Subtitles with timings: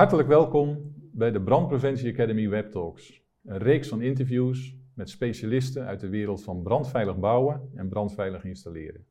[0.00, 3.22] Hartelijk welkom bij de Brandpreventie Academy Web Talks.
[3.44, 9.06] Een reeks van interviews met specialisten uit de wereld van brandveilig bouwen en brandveilig installeren.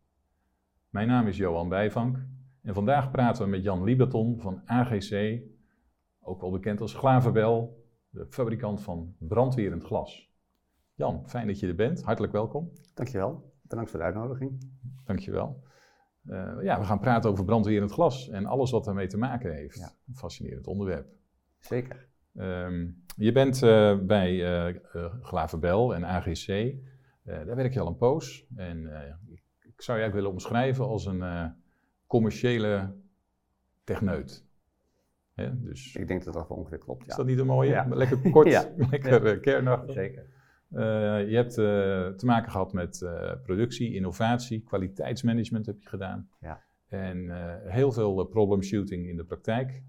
[0.89, 2.25] Mijn naam is Johan Bijvank
[2.61, 5.41] en vandaag praten we met Jan Lieberton van AGC,
[6.19, 10.31] ook wel bekend als Glaverbel, de fabrikant van brandwerend glas.
[10.93, 12.03] Jan, fijn dat je er bent.
[12.03, 12.71] Hartelijk welkom.
[12.93, 13.53] Dankjewel.
[13.61, 14.71] Bedankt voor de uitnodiging.
[15.05, 15.63] Dankjewel.
[16.29, 19.77] Uh, ja, we gaan praten over brandwerend glas en alles wat daarmee te maken heeft.
[19.77, 19.91] Ja.
[20.07, 21.07] Een fascinerend onderwerp.
[21.59, 22.07] Zeker.
[22.35, 24.33] Um, je bent uh, bij
[24.65, 24.75] uh,
[25.21, 26.75] Glaverbel en AGC.
[27.23, 28.45] daar werk je al een poos.
[28.55, 28.85] En
[29.27, 31.53] ik, ik, zou je eigenlijk willen omschrijven als een
[32.07, 32.95] commerciële
[33.83, 34.45] techneut.
[35.33, 35.61] Hè?
[35.61, 37.01] Dus, ik denk dat dat ongeveer klopt.
[37.01, 37.07] Ja.
[37.07, 37.69] Is dat niet een mooie?
[37.69, 37.87] Ja.
[37.89, 39.93] Lekker kort, lekker kernachtig.
[39.93, 40.28] Zeker.
[40.69, 41.53] Je hebt
[42.19, 43.05] te maken gehad met
[43.43, 46.29] productie, innovatie, kwaliteitsmanagement heb je gedaan.
[46.39, 46.61] Ja.
[46.87, 47.29] En
[47.71, 49.83] heel veel problem shooting in de praktijk.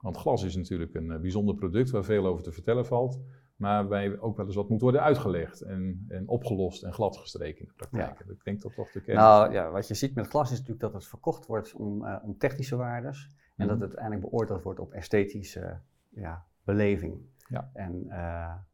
[0.00, 3.20] Want glas is natuurlijk een eh, bijzonder product waar veel over te vertellen valt.
[3.56, 7.66] Maar waarbij ook wel eens wat moet worden uitgelegd en, en opgelost en gladgestreken in
[7.66, 8.20] de praktijk.
[8.20, 10.80] Ik denk dat toch de kern Nou ja, wat je ziet met glas is natuurlijk
[10.80, 13.28] dat het verkocht wordt om, om technische waardes.
[13.56, 13.84] En dat mhm.
[13.84, 17.18] het uiteindelijk beoordeeld wordt op esthetische ja, beleving.
[17.48, 17.70] Ja.
[17.72, 18.06] En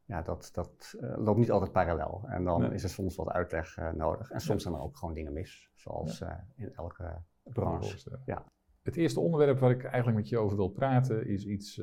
[0.06, 2.24] ja, dat, dat uh, loopt niet altijd parallel.
[2.28, 4.30] En dan is er soms wat uitleg uh, nodig.
[4.30, 6.20] En soms zijn er ook gewoon dingen mis, zoals
[6.56, 8.20] in elke branche.
[8.26, 8.44] Ja.
[8.82, 11.80] Het eerste onderwerp waar ik eigenlijk met je over wil praten is iets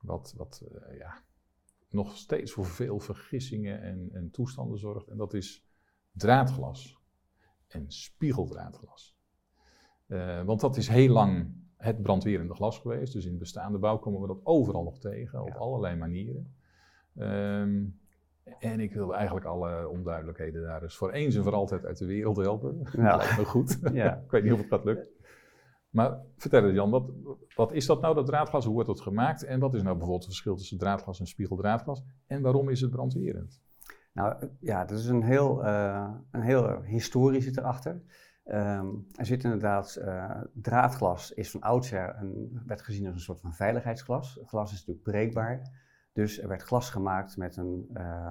[0.00, 0.62] wat, wat
[0.98, 1.22] ja,
[1.88, 5.08] nog steeds voor veel vergissingen en, en, toestanden zorgt.
[5.08, 5.66] En dat is
[6.12, 6.98] draadglas
[7.68, 9.16] en spiegeldraadglas.
[10.44, 13.12] Want dat is heel lang het brandwerende glas geweest.
[13.12, 16.54] Dus in bestaande bouw komen we dat overal nog tegen, op allerlei manieren.
[17.18, 17.98] Um,
[18.58, 22.06] en ik wil eigenlijk alle onduidelijkheden daar dus voor eens en voor altijd uit de
[22.06, 22.86] wereld helpen.
[22.92, 23.10] Ja.
[23.10, 23.78] Dat lijkt me goed.
[23.92, 24.14] Ja.
[24.24, 25.06] ik weet niet of het gaat lukken.
[25.90, 27.10] Maar vertel eens Jan, wat,
[27.54, 28.64] wat is dat nou, dat draadglas?
[28.64, 29.44] Hoe wordt dat gemaakt?
[29.44, 32.04] En wat is nou bijvoorbeeld het verschil tussen draadglas en spiegeldraadglas?
[32.26, 33.62] En waarom is het brandwerend?
[34.12, 38.02] Nou ja, dat is een heel, uh, een heel historie zit erachter.
[38.44, 43.40] Um, er zit inderdaad, uh, draadglas is van oudsher, een, werd gezien als een soort
[43.40, 44.40] van veiligheidsglas.
[44.44, 45.62] Glas is natuurlijk breekbaar.
[46.14, 48.28] Dus er werd glas gemaakt met een, uh,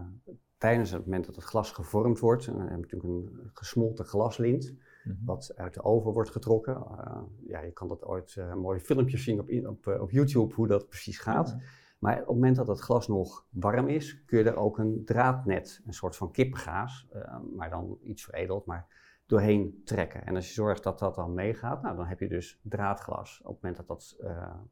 [0.58, 4.06] tijdens het moment dat het glas gevormd wordt, en dan heb je natuurlijk een gesmolten
[4.06, 4.76] glaslint.
[5.04, 5.26] Mhm.
[5.26, 6.74] wat uit de oven wordt getrokken.
[6.74, 10.68] Uh, ja, je kan dat ooit uh, mooie filmpjes zien op, op, op YouTube hoe
[10.68, 11.58] dat precies gaat.
[12.00, 15.02] Maar op het moment dat het glas nog warm is, kun je er ook een
[15.06, 17.08] draadnet, een soort van kippengaas,
[17.56, 18.88] maar dan iets veredeld, maar
[19.26, 20.26] doorheen trekken.
[20.26, 23.42] En als je zorgt dat dat dan meegaat, nou, dan heb je dus draadglas.
[23.44, 24.18] Op het moment dat dat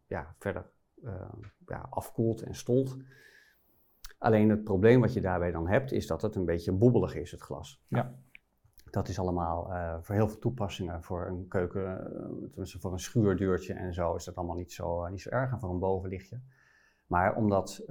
[0.07, 0.69] ja, verder
[1.65, 2.97] ja, afkoelt en stolt.
[4.17, 7.31] Alleen het probleem wat je daarbij dan hebt, is dat het een beetje bobbelig is,
[7.31, 7.83] het glas.
[7.87, 8.13] Ja.
[8.89, 11.03] Dat is allemaal uh, voor heel veel toepassingen.
[11.03, 15.05] Voor een keuken, uh, tenminste voor een schuurdeurtje en zo, is dat allemaal niet zo,
[15.05, 15.51] uh, niet zo erg.
[15.51, 16.39] En voor een bovenlichtje.
[17.05, 17.83] Maar om dat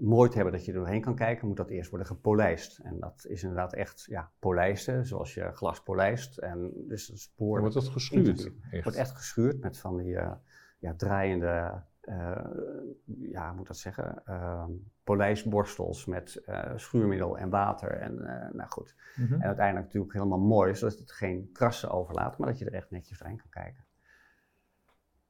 [0.00, 2.78] mooi te hebben dat je er doorheen kan kijken, moet dat eerst worden gepolijst.
[2.78, 6.38] En dat is inderdaad echt ja, polijsten, zoals je glas polijst.
[6.38, 7.60] En dus het spoor.
[7.60, 8.50] Wordt dat geschuurd?
[8.60, 10.18] Het wordt echt geschuurd met van die
[10.78, 12.44] ja, draaiende uh,
[13.04, 14.64] ja, moet dat zeggen, uh,
[15.04, 17.90] polijsborstels met uh, schuurmiddel en water.
[17.90, 18.14] En
[18.52, 18.96] nou goed.
[19.16, 19.32] Mhm.
[19.32, 22.90] En uiteindelijk natuurlijk helemaal mooi, zodat het geen krassen overlaat, maar dat je er echt
[22.90, 23.84] netjes doorheen kan kijken.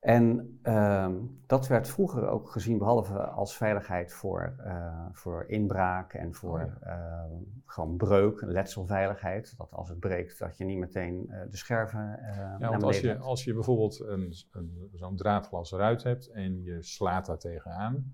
[0.00, 1.08] En uh,
[1.46, 6.88] dat werd vroeger ook gezien, behalve als veiligheid voor, uh, voor inbraak en voor oh,
[6.88, 7.24] uh,
[7.66, 9.54] gewoon breuk, letselveiligheid.
[9.56, 12.18] Dat als het breekt, dat je niet meteen uh, de scherven.
[12.58, 16.82] ja, want als je, als je bijvoorbeeld een, een, zo'n draadglas eruit hebt en je
[16.82, 18.12] slaat daar tegenaan,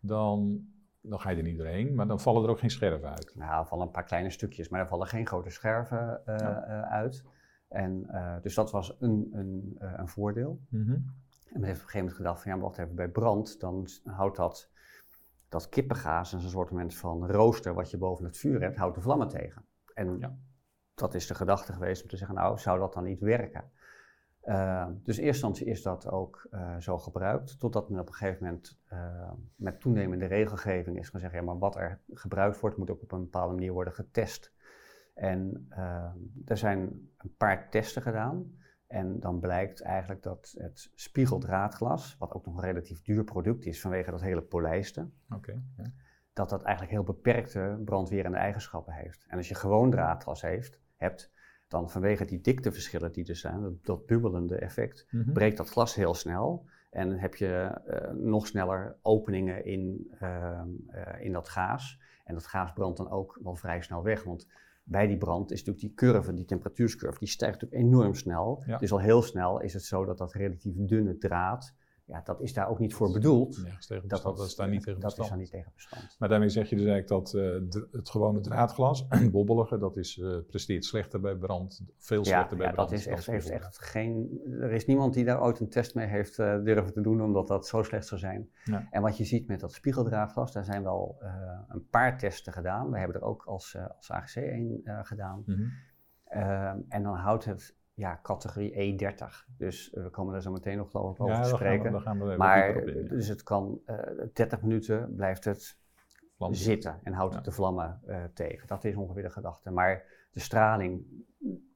[0.00, 0.66] dan,
[1.00, 3.32] dan ga je er niet doorheen, maar dan vallen er ook geen scherven uit.
[3.34, 6.88] Nou, er vallen een paar kleine stukjes, maar er vallen geen grote scherven ja.
[6.88, 7.24] uit.
[7.68, 8.10] En,
[8.42, 10.60] dus dat was een, een, een voordeel.
[10.68, 11.26] Mm -hmm.
[11.52, 13.88] En men heeft op een gegeven moment gedacht van ja, wacht even, bij brand, dan
[14.04, 14.70] houdt dat,
[15.48, 19.28] dat kippengaas, een soort van rooster wat je boven het vuur hebt, houdt de vlammen
[19.28, 19.64] tegen.
[19.94, 20.36] En ja.
[20.94, 23.70] dat is de gedachte geweest om te zeggen, nou, zou dat dan niet werken?
[24.44, 28.14] Uh, dus in eerste instantie is dat ook uh, zo gebruikt, totdat men op een
[28.14, 32.76] gegeven moment uh, met toenemende regelgeving is gaan zeggen, ja, maar wat er gebruikt wordt,
[32.76, 34.56] moet ook op een bepaalde manier worden getest.
[35.14, 35.66] En
[36.44, 38.58] er zijn een paar testen gedaan.
[38.88, 43.80] En dan blijkt eigenlijk dat het spiegeldraadglas, wat ook nog een relatief duur product is
[43.80, 45.62] vanwege dat hele polijsten, okay,
[46.32, 49.24] dat dat eigenlijk heel beperkte brandwerende eigenschappen heeft.
[49.28, 51.32] En als je gewoon draadglas heeft, hebt,
[51.68, 55.32] dan vanwege die dikteverschillen die er zijn, dat, dat bubbelende effect, mhm.
[55.32, 56.66] breekt dat glas heel snel.
[56.90, 62.00] En heb je uh, nog sneller openingen in, uh, uh, in dat gaas.
[62.24, 64.24] En dat gaas brandt dan ook wel vrij snel weg.
[64.24, 64.48] Want
[64.88, 68.64] bij die brand is natuurlijk die curve, die temperatuurscurve, die stijgt natuurlijk enorm snel.
[68.78, 71.74] Dus al heel snel is het zo dat dat relatief dunne draad
[72.08, 73.48] ja, dat is daar ook niet voor bedoeld.
[73.76, 75.24] Bestand, dat, is daar niet tegen dat bestand.
[75.24, 76.16] is daar niet tegen bestand.
[76.18, 80.36] Maar daarmee zeg je dus eigenlijk dat uh, het gewone draadglas, bobbelige, dat is, uh,
[80.46, 82.90] presteert slechter bij brand, veel slechter bij ja, brand.
[82.90, 86.06] dat is echt, heeft echt geen, er is niemand die daar ooit een test mee
[86.06, 88.50] heeft uh, durven te doen, omdat dat zo slecht zou zijn.
[88.64, 88.88] Ja.
[88.90, 91.22] En wat je ziet met dat spiegeldraadglas, daar zijn wel
[91.68, 92.90] een paar testen gedaan.
[92.90, 95.42] We hebben er ook als, als AGC één gedaan.
[95.46, 96.84] Mm -hmm.
[96.88, 99.46] en dan houdt het ja, categorie E30.
[99.56, 101.84] Dus uh, we komen daar zo meteen nog geloof ik over ja, te spreken.
[101.84, 103.96] Gaan we, gaan we maar in, dus het kan uh,
[104.32, 105.78] 30 minuten blijft het
[106.36, 106.54] Vlam.
[106.54, 107.36] zitten en houdt Ja.
[107.36, 108.66] het de vlammen uh, tegen.
[108.66, 109.70] Dat is ongeveer de gedachte.
[109.70, 111.04] Maar de straling,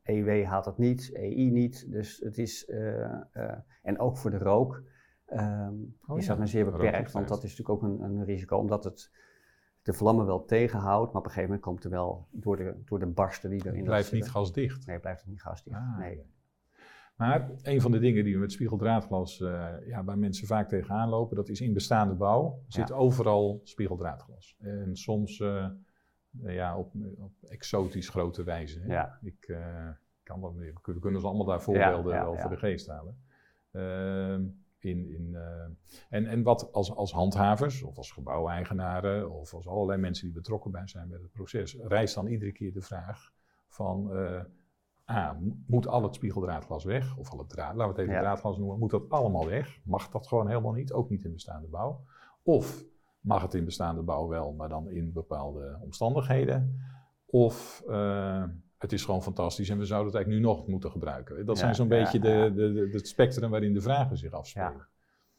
[0.02, 1.90] EW haalt het niet, EI niet.
[1.90, 3.04] Dus het is, uh,
[3.82, 4.82] en ook voor de rook
[5.32, 7.12] um, Oh is dat maar zeer beperkt.
[7.12, 9.10] Want dat is natuurlijk ook een, een risico, omdat het
[9.82, 12.98] de vlammen wel tegenhoudt, maar op een gegeven moment komt er wel door de, door
[12.98, 14.86] de barsten die erin Het blijft zitten- niet gasdicht.
[14.86, 15.76] Nee, blijft het niet gasdicht.
[15.76, 16.22] Ah, nee.
[17.16, 21.08] Maar een van de dingen die we met spiegeldraadglas, eh, ja, waar mensen vaak tegenaan
[21.08, 22.94] lopen, dat is in bestaande bouw zit Ja.
[22.94, 24.56] overal spiegeldraadglas.
[24.58, 25.64] En soms eh,
[26.42, 28.80] eh, ja, op, op exotisch grote wijze.
[28.80, 28.92] Hè.
[28.92, 29.18] Ja.
[29.22, 29.56] Ik,
[30.22, 33.16] kan dat, we kunnen ons allemaal daar voorbeelden ja, voor de geest halen.
[34.84, 35.64] In, in, eh,
[36.08, 40.70] en, en wat als, als handhavers, of als gebouweigenaren, of als allerlei mensen die betrokken
[40.70, 43.32] bij zijn bij het proces, rijst dan iedere keer de vraag
[43.68, 44.10] van,
[45.10, 48.12] A, mo- moet al het spiegeldraadglas weg, of al het draad, laten we het even
[48.14, 48.20] Ja.
[48.20, 49.78] draadglas noemen, moet dat allemaal weg?
[49.84, 52.04] Mag dat gewoon helemaal niet, ook niet in bestaande bouw?
[52.42, 52.84] Of
[53.20, 56.80] mag het in bestaande bouw wel, maar dan in bepaalde omstandigheden?
[57.26, 58.44] Of eh,
[58.82, 61.46] het is gewoon fantastisch en we zouden het eigenlijk nu nog moeten gebruiken.
[61.46, 62.44] Dat Ja, zijn zo'n ja, beetje ja.
[62.48, 64.86] de, de, de, het spectrum waarin de vragen zich afspelen.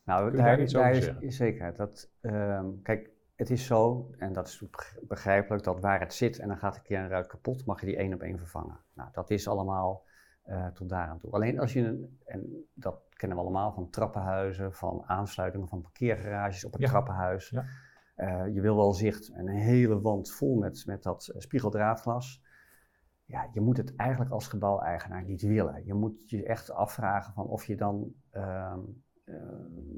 [0.03, 1.75] Nou, Kun daar, daar is, zeker.
[1.75, 6.39] Dat, ehm, kijk, het is zo, en dat is beg- begrijpelijk, dat waar het zit
[6.39, 8.79] en dan gaat een keer een ruit kapot, mag je die één op één vervangen.
[8.93, 10.05] Nou, dat is allemaal
[10.43, 11.31] eh, tot daar aan toe.
[11.31, 16.65] Alleen als je, een, en dat kennen we allemaal van trappenhuizen, van aansluitingen van parkeergarages
[16.65, 17.49] op een trappenhuis.
[17.49, 17.65] Ja.
[18.15, 22.41] Eh, je wil wel zicht, en een hele wand vol met, met dat eh, spiegeldraadglas.
[23.33, 25.85] Ja, je moet het eigenlijk als gebouweigenaar niet willen.
[25.85, 28.80] Je moet je echt afvragen van of je dan ehm,
[29.24, 29.35] eh,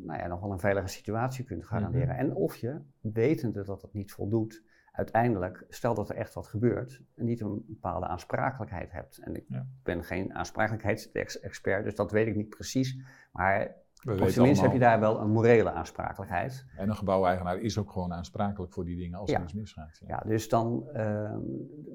[0.03, 2.07] nou ja, nog wel een veilige situatie kunt garanderen.
[2.15, 2.17] Mhm.
[2.17, 7.01] En of je, wetende dat het niet voldoet, uiteindelijk, stel dat er echt wat gebeurt,
[7.15, 9.17] niet een bepaalde aansprakelijkheid hebt.
[9.17, 9.65] En ik Ja.
[9.83, 12.99] ben geen aansprakelijkheidsexpert, dus dat weet ik niet precies.
[13.31, 16.65] Maar We op zijn minst heb je daar wel een morele aansprakelijkheid.
[16.77, 19.43] En een gebouweigenaar is ook gewoon aansprakelijk voor die dingen als er Ja.
[19.43, 19.97] iets misgaat.
[19.99, 20.07] Ja.
[20.07, 21.39] Ja, dus dan, ehm,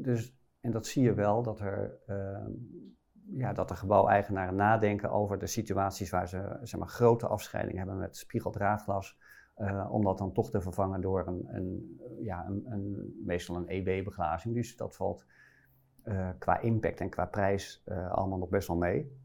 [0.02, 2.50] dus, en dat zie je wel, dat er, ehm,
[3.32, 7.98] ja, dat de gebouweigenaren nadenken over de situaties waar ze zeg maar, grote afscheiding hebben
[7.98, 9.18] met spiegeldraadglas.
[9.54, 13.68] eh, om dat dan toch te vervangen door een, een, ja, een, een, meestal een
[13.68, 14.54] EB-beglazing.
[14.54, 15.26] Dus dat valt
[16.02, 19.18] eh, qua impact en qua prijs eh, allemaal nog best wel mee.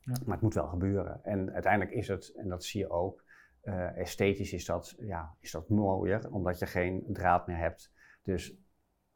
[0.00, 0.12] Ja.
[0.24, 1.24] Maar het moet wel gebeuren.
[1.24, 3.24] En uiteindelijk is het, en dat zie je ook,
[3.94, 7.92] esthetisch is dat, ja, is dat mooier, omdat je geen draad meer hebt.
[8.22, 8.56] Dus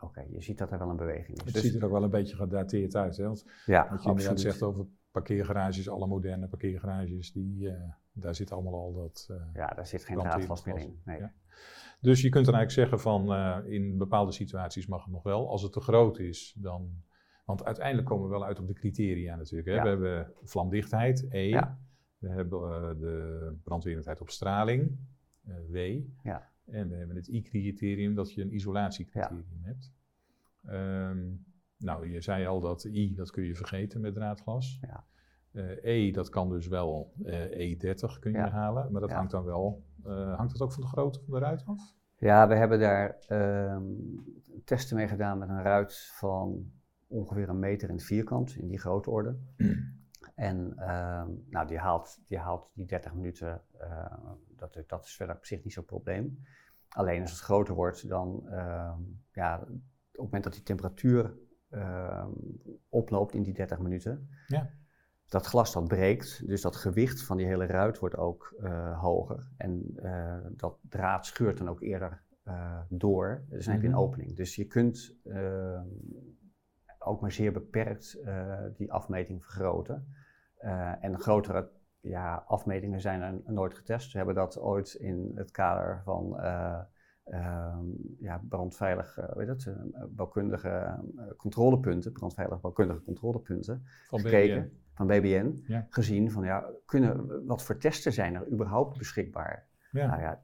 [0.03, 1.45] oké, je ziet dat er wel een beweging is.
[1.45, 3.17] Het Dus, ziet er ook wel een beetje gedateerd uit.
[3.17, 3.25] Hè?
[3.25, 7.83] Want ja, wat je inderdaad zegt over parkeergarages, alle moderne parkeergarages, die, eh,
[8.13, 9.27] daar zit allemaal al dat...
[9.31, 11.01] eh, Ja, daar zit geen draadglas meer in.
[11.05, 11.19] Nee.
[11.19, 11.33] Ja.
[12.01, 15.49] Dus je kunt dan eigenlijk zeggen van eh, in bepaalde situaties mag het nog wel.
[15.49, 17.03] Als het te groot is, dan.
[17.45, 19.69] Want uiteindelijk komen we wel uit op de criteria natuurlijk.
[19.69, 19.75] Hè?
[19.75, 19.83] Ja.
[19.83, 21.49] We hebben vlamdichtheid, E.
[21.49, 21.79] Ja.
[22.19, 24.99] We hebben de brandweerendheid op straling,
[25.69, 25.77] W.
[26.23, 26.51] Ja.
[26.65, 29.93] En we hebben het I-criterium, dat je een isolatiecriterium hebt.
[30.67, 31.27] Ehm,
[31.77, 34.79] nou, je zei al dat I, dat kun je vergeten met draadglas.
[34.81, 35.05] Ja.
[35.53, 38.51] Eh, e, dat kan dus wel eh, E30 kun je Ja.
[38.51, 39.17] halen, maar dat Ja.
[39.17, 39.83] hangt dan wel.
[40.05, 41.95] eh, hangt dat ook van de grootte van de ruit af?
[42.17, 43.85] Ja, we hebben daar ehm,
[44.65, 46.73] testen mee gedaan met een ruit van
[47.07, 49.37] ongeveer een meter in het vierkant, in die grote orde.
[50.35, 53.63] En ehm, nou, die, haalt, die haalt die 30 minuten,
[54.57, 56.39] dat, dat is verder op zich niet zo'n probleem.
[56.89, 58.43] Alleen als het groter wordt, dan
[59.33, 59.67] ja,
[60.13, 61.35] het moment dat die temperatuur
[61.71, 62.31] ehm,
[62.89, 64.71] oploopt in die 30 minuten, Ja.
[65.29, 69.49] dat glas dat breekt, dus dat gewicht van die hele ruit wordt ook eh, hoger.
[69.57, 73.95] En eh, dat draad scheurt dan ook eerder eh, door, dus dan heb je een
[73.95, 74.03] Mhm.
[74.03, 74.37] opening.
[74.37, 75.87] Dus je kunt ehm,
[76.99, 78.19] ook maar zeer beperkt
[78.77, 80.15] die afmeting vergroten.
[81.01, 84.11] En grotere ja, afmetingen zijn er nooit getest.
[84.13, 86.37] We hebben dat ooit in het kader van
[88.19, 89.75] ja, brandveilig, eh, weet het, eh,
[90.09, 94.77] bouwkundige eh, controlepunten, brandveilig bouwkundige controlepunten, Van gekeken BBN?
[94.95, 95.87] van BBN, Ja.
[95.91, 99.67] gezien van ja, kunnen, wat voor testen zijn er überhaupt beschikbaar?
[99.91, 100.07] Ja.
[100.07, 100.41] Nou ja,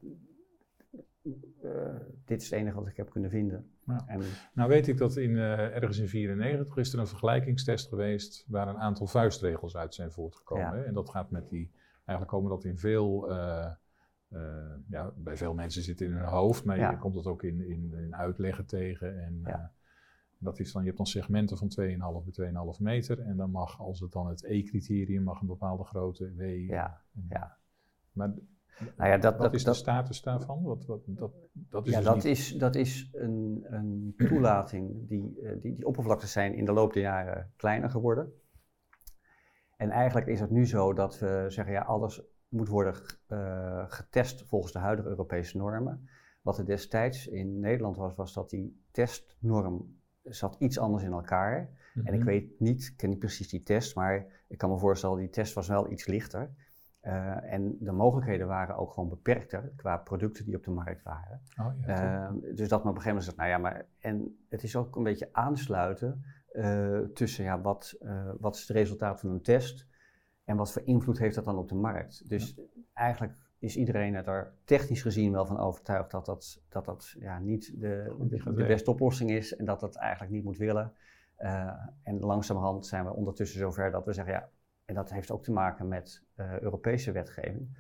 [1.63, 1.95] eh,
[2.25, 3.71] dit is het enige wat ik heb kunnen vinden.
[3.87, 4.05] Ja.
[4.07, 4.21] En,
[4.55, 8.69] Nou weet ik dat in, eh, ergens in 94 is er een vergelijkingstest geweest waar
[8.69, 10.65] een aantal vuistregels uit zijn voortgekomen.
[10.65, 10.73] Ja.
[10.75, 10.83] hè.
[10.85, 11.73] En dat gaat met die
[12.05, 13.67] Eigenlijk komen dat in veel, uh,
[14.89, 17.93] ja, bij veel mensen zit in hun hoofd, maar je komt dat ook in, in,
[17.95, 19.25] in uitleggen tegen.
[19.25, 19.73] En, ja.
[20.41, 23.21] Dat is dan, je hebt dan segmenten van 2,5 bij 2,5 meter.
[23.21, 26.43] En dan mag, als het dan het E-criterium mag een bepaalde grootte W.
[26.69, 27.57] Ja, ja.
[28.13, 28.35] Maar
[28.97, 30.63] nou ja, dat, wat is de status daarvan?
[30.63, 35.09] Wat, wat, dat, dat is ja, dus dat, is, dat is een, een toelating.
[35.09, 38.33] Die, uh, die, die oppervlaktes zijn in de loop der jaren kleiner geworden.
[39.77, 42.95] En eigenlijk is het nu zo dat we zeggen, ja, alles moet worden
[43.29, 46.09] uh, getest volgens de huidige Europese normen.
[46.43, 51.71] Wat er destijds in Nederland was, was dat die testnorm zat iets anders in elkaar.
[51.95, 52.29] En ik mhm.
[52.29, 55.55] weet niet, ik ken niet precies die test, maar ik kan me voorstellen, die test
[55.55, 56.51] was wel iets lichter.
[57.03, 61.41] Uh, en de mogelijkheden waren ook gewoon beperkter qua producten die op de markt waren.
[61.61, 64.39] Oh, ja, uh, dus dat men op een gegeven moment zegt, nou ja, maar en
[64.49, 67.99] het is ook een beetje aansluiten uh, tussen ja, wat,
[68.39, 69.87] wat is het resultaat van een test
[70.49, 72.29] en wat voor invloed heeft dat dan op de markt.
[72.29, 72.63] Dus ja.
[72.95, 77.81] eigenlijk is iedereen er technisch gezien wel van overtuigd dat dat, dat, dat ja, niet
[77.81, 80.93] de, de, de beste oplossing is en dat dat eigenlijk niet moet willen.
[81.39, 84.49] Uh, en langzamerhand zijn we ondertussen zover dat we zeggen, ja,
[84.85, 87.79] en dat heeft ook te maken met uh, Europese wetgeving.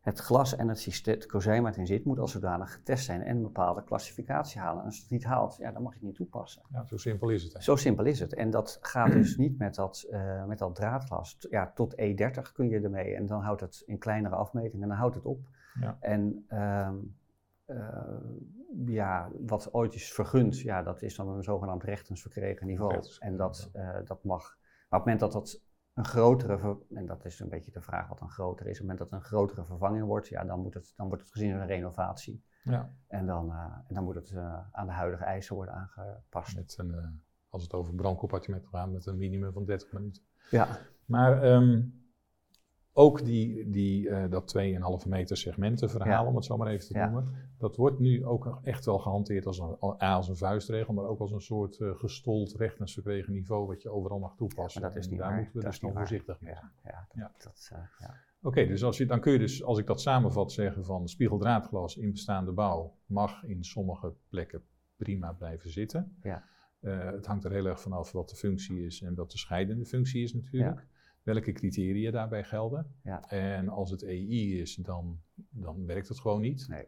[0.00, 3.04] Het glas en het systeem, het kozijn waar het in zit, moet als zodanig getest
[3.04, 4.80] zijn en een bepaalde klassificatie halen.
[4.80, 6.62] En als het niet haalt, ja, dan mag je het niet toepassen.
[6.72, 7.52] Ja, zo simpel is het.
[7.52, 7.60] Hè?
[7.60, 8.34] Zo simpel is het.
[8.34, 11.36] En dat gaat dus niet met dat, uh, met dat draadglas.
[11.50, 14.98] Ja, tot E30 kun je ermee en dan houdt het in kleinere afmetingen en dan
[14.98, 15.48] houdt het op.
[15.80, 15.96] Ja.
[16.00, 16.90] En uh,
[17.66, 17.76] uh,
[18.86, 23.02] ja, wat ooit is vergund, ja, dat is dan een zogenaamd rechtens verkregen niveau.
[23.18, 24.58] En dat, uh, dat mag.
[24.88, 25.62] Maar op het moment dat dat
[25.94, 28.80] een grotere, en dat is een beetje de vraag wat een groter is, op het
[28.80, 31.52] moment dat het een grotere vervanging wordt, ja, dan, moet het, dan wordt het gezien
[31.52, 32.44] als een renovatie.
[32.62, 32.94] Ja.
[33.06, 36.56] En, dan, uh, en dan moet het uh, aan de huidige eisen worden aangepast.
[36.56, 37.06] Met een, uh,
[37.48, 40.22] als het over brandcompartiment gaat, met een minimum van 30 minuten.
[40.50, 40.78] Ja.
[41.04, 41.99] Maar um,
[42.92, 44.54] ook die, die, uh, dat
[45.02, 48.58] 2,5 meter segmenten verhaal, om het zo maar even te noemen, dat wordt nu ook
[48.62, 52.52] echt wel gehanteerd als een, als een vuistregel, maar ook als een soort uh, gestold
[52.52, 54.80] rechtens verkregen niveau wat je overal mag toepassen.
[54.80, 55.36] Ja, dat is niet daar waar.
[55.36, 56.70] moeten we dat dus nog voorzichtig mee zijn.
[56.84, 58.14] Ja, ja, dat, uh, ja.
[58.38, 61.08] Oké, okay, dus als je, dan kun je dus, als ik dat samenvat, zeggen van
[61.08, 64.62] spiegeldraadglas in bestaande bouw mag in sommige plekken
[64.96, 66.16] prima blijven zitten.
[66.22, 66.44] Ja.
[66.80, 70.22] het hangt er heel erg vanaf wat de functie is en wat de scheidende functie
[70.22, 70.86] is natuurlijk
[71.32, 72.86] welke criteria daarbij gelden.
[73.02, 73.28] Ja.
[73.28, 75.20] En als het EI is, dan,
[75.50, 76.68] dan werkt het gewoon niet.
[76.68, 76.86] Nee.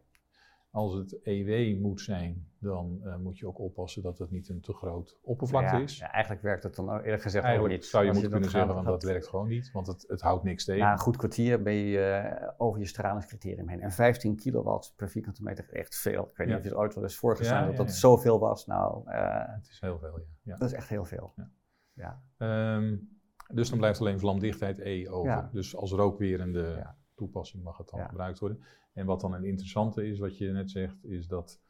[0.70, 4.60] Als het EW moet zijn, dan uh, moet je ook oppassen dat het niet een
[4.60, 5.98] te groot oppervlakte ja, is.
[5.98, 7.90] Ja, eigenlijk werkt het dan eerlijk gezegd eigenlijk ook niet.
[7.90, 10.64] zou je moeten kunnen zeggen, van dat werkt gewoon niet, want het, het houdt niks
[10.64, 10.82] tegen.
[10.82, 13.80] Na een goed kwartier ben je uh, over je stralingscriterium heen.
[13.80, 16.22] En 15 kilowatt per vierkante meter is echt veel.
[16.22, 18.66] Ik weet niet of je het ooit wel eens voorgestaan dat dat zoveel was.
[18.66, 20.56] Nou, uh, het is heel veel, ja.
[20.56, 21.34] Dat is echt heel veel.
[21.92, 22.22] Ja.
[22.76, 23.20] Um,
[23.52, 25.30] dus dan blijft alleen vlamdichtheid E over.
[25.30, 25.50] Ja.
[25.52, 26.96] Dus als rookwerende ja.
[27.14, 28.06] toepassing mag het dan ja.
[28.06, 28.62] gebruikt worden.
[28.92, 31.60] En wat dan een interessante is, wat je net zegt, is dat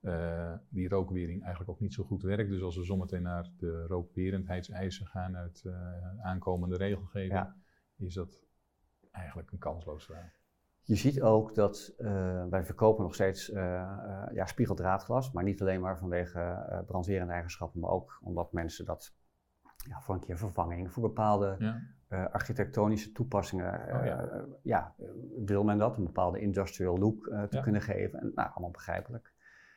[0.00, 2.50] uh, die rookwering eigenlijk ook niet zo goed werkt.
[2.50, 5.74] Dus als we zometeen naar de rookwerendheidseisen gaan uit uh,
[6.22, 7.52] aankomende regelgeving,
[7.96, 8.40] is dat
[9.10, 10.30] eigenlijk een kansloos verhaal.
[10.82, 15.98] Je ziet ook dat uh, wij verkopen nog steeds ja, spiegeldraadglas, maar niet alleen maar
[15.98, 19.14] vanwege brandwerende eigenschappen, maar ook omdat mensen dat
[19.88, 21.82] ja, voor een keer vervanging, voor bepaalde ja.
[22.08, 23.72] uh, architectonische toepassingen.
[23.72, 24.24] Oh, ja.
[24.24, 24.94] Uh, ja.
[25.44, 27.62] wil men dat, een bepaalde industrial look te ja.
[27.62, 28.20] kunnen geven.
[28.20, 29.34] En, nou, allemaal begrijpelijk.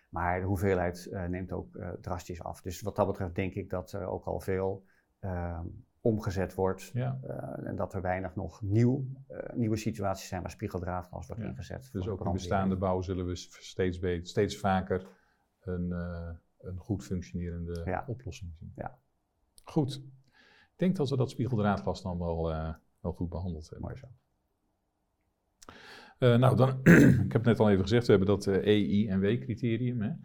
[0.09, 2.61] Maar de hoeveelheid neemt ook drastisch af.
[2.61, 4.85] Dus wat dat betreft denk ik dat er ook al veel
[5.19, 5.65] ehm,
[6.01, 6.91] omgezet wordt.
[7.63, 9.05] en dat er weinig nog nieuw,
[9.53, 11.89] nieuwe situaties zijn waar spiegeldraadglas wordt ingezet.
[11.91, 15.07] Dus ook in bestaande bouw zullen we steeds, beter, steeds vaker
[15.59, 15.91] een,
[16.59, 18.71] een goed functionerende oplossing zien.
[18.75, 18.99] Ja.
[19.69, 19.95] Goed.
[20.71, 23.81] Ik denk dat we dat spiegeldraadglas dan wel, uh, wel goed behandeld hebben.
[23.81, 24.07] Mooi zo.
[26.19, 26.79] Uh, nou, dan,
[27.25, 30.19] ik heb het net al even gezegd, we hebben dat uh, EI en W-criterium.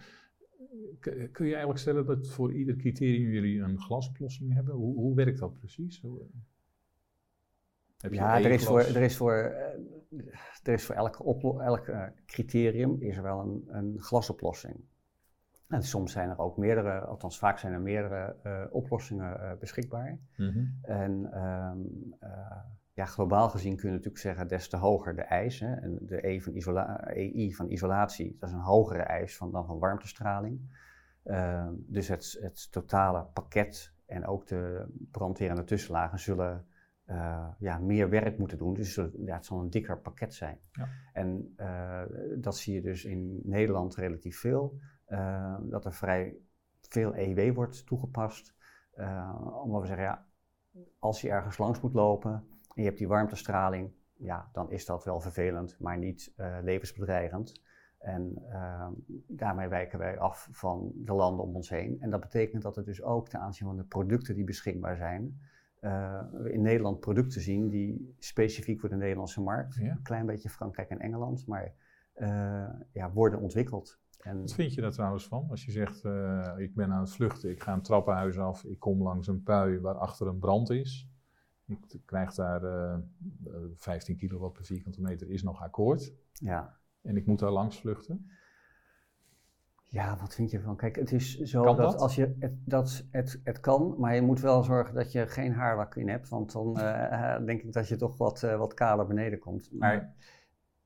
[1.01, 4.75] Kun je eigenlijk stellen dat voor ieder criterium jullie een glasoplossing hebben?
[4.75, 6.01] Hoe, hoe werkt dat precies?
[6.01, 6.21] Hoe,
[8.11, 9.33] ja, er is, voor, er, is voor,
[10.63, 11.17] er is voor elk,
[11.61, 11.93] elk
[12.27, 14.85] criterium is er wel een, een glasoplossing.
[15.75, 20.19] En soms zijn er ook meerdere, althans vaak zijn er meerdere uh, oplossingen uh, beschikbaar.
[20.37, 20.79] Mm -hmm.
[20.83, 22.57] En um, uh,
[22.93, 25.61] ja, globaal gezien kun je natuurlijk zeggen, des te hoger de eis.
[25.61, 29.67] Hè, en de e van EI van isolatie, dat is een hogere eis van, dan
[29.67, 30.61] van warmtestraling.
[31.25, 36.67] Ehm, dus het, het, totale pakket en ook de brandwerende tussenlagen zullen
[37.59, 38.75] ja, meer werk moeten doen.
[38.75, 40.59] Dus ja, het zal een dikker pakket zijn.
[40.73, 40.89] Ja.
[41.13, 41.55] En
[42.39, 44.79] dat zie je dus in Nederland relatief veel.
[45.09, 46.37] Uh, dat er vrij
[46.81, 48.55] veel EW wordt toegepast.
[48.97, 50.27] Uh, omdat we zeggen, ja,
[50.99, 52.33] als je ergens langs moet lopen
[52.75, 56.33] en je hebt die warmtestraling, ja, dan is dat wel vervelend, maar niet
[56.63, 57.63] levensbedreigend.
[57.99, 58.93] En ehm,
[59.27, 61.97] daarmee wijken wij af van de landen om ons heen.
[62.01, 65.41] En dat betekent dat het dus ook ten aanzien van de producten die beschikbaar zijn,
[65.85, 70.89] uh, in Nederland producten zien die specifiek voor de Nederlandse markt, een klein beetje Frankrijk
[70.89, 71.73] en Engeland, maar
[72.17, 74.01] uh, ja, worden ontwikkeld.
[74.25, 75.47] En Wat vind je daar trouwens van?
[75.51, 78.79] Als je zegt, uh, ik ben aan het vluchten, ik ga een trappenhuis af, ik
[78.79, 81.09] kom langs een pui waar achter een brand is.
[81.67, 83.01] Ik krijg daar
[83.75, 86.15] 15 kilowatt per vierkante meter, is nog akkoord.
[86.33, 88.31] Ja en ik moet daar langs vluchten?
[89.83, 90.77] Ja, wat vind je van?
[90.77, 94.41] Kijk, het is zo dat, als je het, dat het, het kan, maar je moet
[94.41, 97.97] wel zorgen dat je geen haarlak in hebt, want dan uh, denk ik dat je
[97.97, 99.71] toch wat, uh, wat kaler beneden komt.
[99.73, 100.15] Maar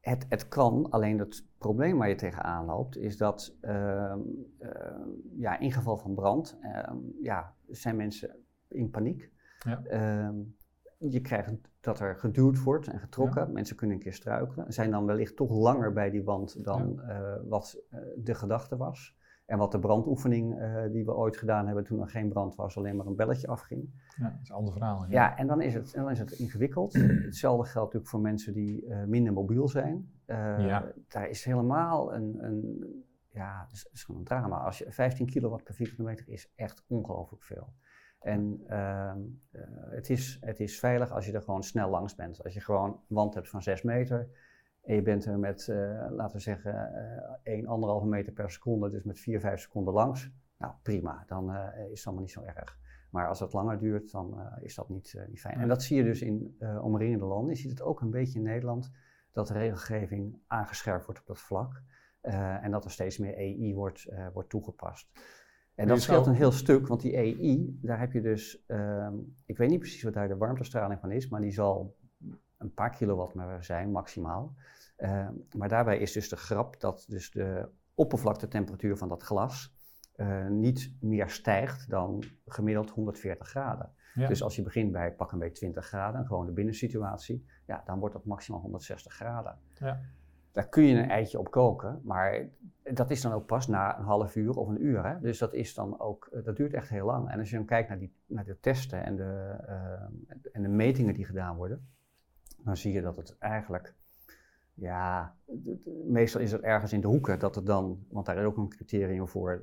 [0.00, 4.14] het, het kan, alleen het probleem waar je tegenaan loopt, is dat uh,
[5.36, 8.36] ja, in geval van brand ehm, ja, zijn mensen
[8.68, 9.30] in paniek.
[9.58, 9.82] Ja.
[9.84, 10.36] Ehm,
[10.98, 13.52] je krijgt dat er geduwd wordt en getrokken.
[13.52, 14.72] Mensen kunnen een keer struikelen.
[14.72, 19.16] Zijn dan wellicht toch langer bij die wand dan eh, wat uh, de gedachte was.
[19.48, 22.76] En wat de brandoefening uh, die we ooit gedaan hebben toen er geen brand was,
[22.76, 23.88] alleen maar een belletje afging.
[24.16, 25.02] Ja, dat is een ander verhaal.
[25.02, 26.92] Ja, ja en dan is, het, dan is het ingewikkeld.
[27.28, 30.10] Hetzelfde geldt natuurlijk voor mensen die minder mobiel zijn.
[30.26, 30.92] ja.
[31.08, 32.86] Daar is helemaal een, een
[33.38, 34.56] ja, het is, gewoon een drama.
[34.56, 37.72] Als je 15 kilowatt per vierkante meter is echt ongelooflijk veel.
[38.18, 39.14] En uh,
[39.90, 42.44] het, is, het is veilig als je er gewoon snel langs bent.
[42.44, 44.30] Als je gewoon een wand hebt van 6 meter
[44.88, 46.74] en je bent er met, uh, laten we zeggen,
[47.44, 50.30] uh, 1, 1,5 meter per seconde, dus met 4, 5 seconden langs.
[50.58, 51.54] Nou, prima, dan
[51.90, 52.78] is het allemaal niet zo erg.
[53.10, 55.60] Maar als het langer duurt, dan is dat niet, niet fijn.
[55.60, 57.54] En dat zie je dus in omringende landen.
[57.54, 58.92] Je ziet het ook een beetje in Nederland,
[59.32, 61.82] dat de regelgeving aangescherpt wordt op dat vlak.
[62.20, 65.10] en dat er steeds meer EI wordt, wordt toegepast.
[65.78, 69.08] En dat scheelt een heel stuk, want die EI, daar heb je dus, uh,
[69.46, 71.96] ik weet niet precies wat daar de warmtestraling van is, maar die zal
[72.58, 74.54] een paar kilowatt maar zijn, maximaal.
[74.98, 79.76] Uh, maar daarbij is dus de grap dat dus de oppervlaktetemperatuur van dat glas
[80.16, 83.92] uh, niet meer stijgt dan gemiddeld 140 graden.
[84.14, 87.98] Dus als je begint bij pak een beetje 20 graden, gewoon de binnensituatie, ja, dan
[87.98, 89.58] wordt dat maximaal 160 graden.
[89.74, 90.00] Ja.
[90.52, 92.48] Daar kun je een eitje op koken, maar
[92.82, 95.06] dat is dan ook pas na een half uur of een uur.
[95.06, 95.20] Hè?
[95.20, 97.30] Dus dat, is dan ook, eh, dat duurt echt heel lang.
[97.30, 100.68] En als je dan kijkt naar, die, naar de testen en de, uh, en de
[100.68, 101.88] metingen die gedaan worden,
[102.64, 103.94] dan zie je dat het eigenlijk,
[104.74, 105.36] ja,
[106.06, 108.68] meestal is het ergens in de hoeken dat het dan, want daar is ook een
[108.68, 109.62] criterium voor,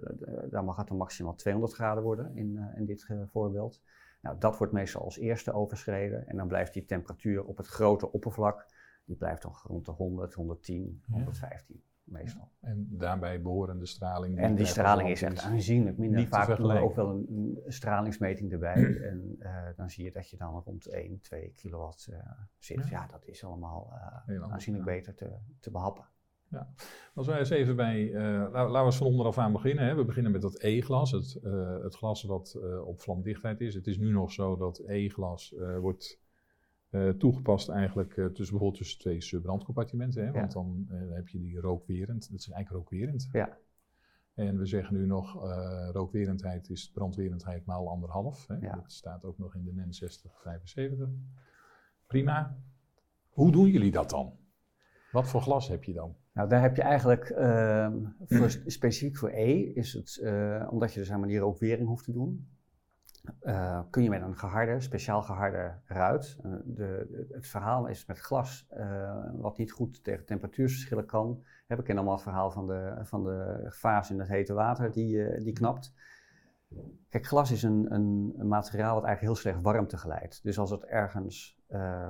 [0.50, 3.82] daar mag het dan maximaal 200 graden worden in, uh, in dit voorbeeld.
[4.22, 8.12] Nou, dat wordt meestal als eerste overschreden en dan blijft die temperatuur op het grote
[8.12, 8.66] oppervlak
[9.06, 12.52] die blijft toch rond de 100, 110, 115 meestal.
[12.60, 14.40] En daarbij behorende straling.
[14.40, 16.28] En die straling is echt aanzienlijk minder.
[16.28, 18.98] Vaak doen we ook wel een, stralingsmeting erbij.
[19.10, 22.18] en uh, dan zie je dat je dan rond 1, 2 kilowatt uh,
[22.58, 22.88] zit.
[22.88, 23.08] Ja.
[23.08, 23.94] dat is allemaal
[24.28, 26.06] uh, aanzienlijk beter te, te behappen.
[26.50, 26.74] Ja.
[27.14, 29.86] Als wij eens even bij, laten we eens van onderaf aan beginnen.
[29.86, 29.96] Hè.
[29.96, 31.40] We beginnen met dat E-glas, het,
[31.84, 33.74] het glas wat op vlamdichtheid is.
[33.74, 36.20] Het is nu nog zo dat E-glas wordt
[36.96, 40.26] uh, toegepast eigenlijk uh, tussen, bijvoorbeeld tussen twee subbrandcompartimenten.
[40.26, 40.32] Hè?
[40.32, 43.30] Want dan uh, heb je die rookwerend, dat is eigenlijk rookwerend.
[43.32, 43.58] Ja.
[44.34, 45.34] En we zeggen nu nog,
[45.92, 48.48] rookwerendheid is brandwerendheid maal anderhalf.
[48.48, 48.56] Hè?
[48.56, 48.76] Ja.
[48.76, 51.10] Dat staat ook nog in de NEN 6075.
[52.08, 52.58] Prima.
[53.30, 54.34] Hoe doen jullie dat dan?
[55.12, 56.16] Wat voor glas heb je dan?
[56.34, 60.20] Nou, daar heb je eigenlijk, ehm, voor, specifiek voor E, is het,
[60.70, 62.48] omdat je dus helemaal die rookwering hoeft te doen,
[63.42, 66.38] uh, kun je met een geharde, speciaal geharde ruit.
[66.46, 71.44] Uh, de, het verhaal is met glas, uh, wat niet goed tegen temperatuurverschillen kan.
[71.68, 75.44] we kennen allemaal het verhaal van de, van de vaas in het hete water die,
[75.44, 75.94] die knapt.
[77.10, 80.44] Kijk, glas is een, een, een, materiaal wat eigenlijk heel slecht warmte geleidt.
[80.44, 81.64] Dus als het ergens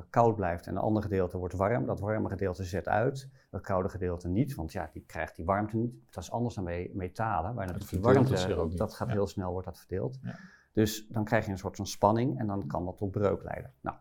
[0.10, 3.90] koud blijft en een ander gedeelte wordt warm, dat warme gedeelte zet uit, dat koude
[3.90, 5.94] gedeelte niet, want ja, die krijgt die warmte niet.
[6.10, 9.68] Dat is anders dan bij metalen, waar natuurlijk die warmte, dat gaat heel snel, wordt
[9.68, 10.18] dat verdeeld.
[10.22, 10.36] Ja.
[10.76, 13.74] Dus dan krijg je een soort van spanning en dan kan dat tot breuk leiden.
[13.82, 13.98] Nou,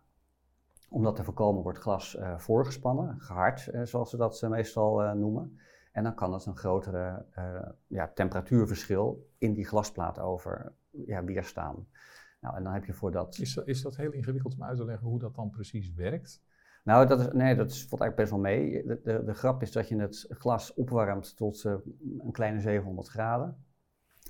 [0.89, 5.15] om dat te voorkomen wordt glas uh, voorgespannen, gehard uh, zoals ze dat uh, meestal
[5.15, 5.59] noemen.
[5.93, 7.27] En dan kan het een grotere
[7.87, 11.87] ja, temperatuurverschil in die glasplaat over ja, weerstaan.
[12.41, 13.39] Nou, en dan heb je voor dat...
[13.39, 16.43] Is, is dat heel ingewikkeld om uit te leggen hoe dat dan precies werkt?
[16.85, 18.87] Nou, dat is, nee, dat valt eigenlijk best wel mee.
[18.87, 23.65] De, de, de grap is dat je het glas opwarmt tot een kleine 700 graden.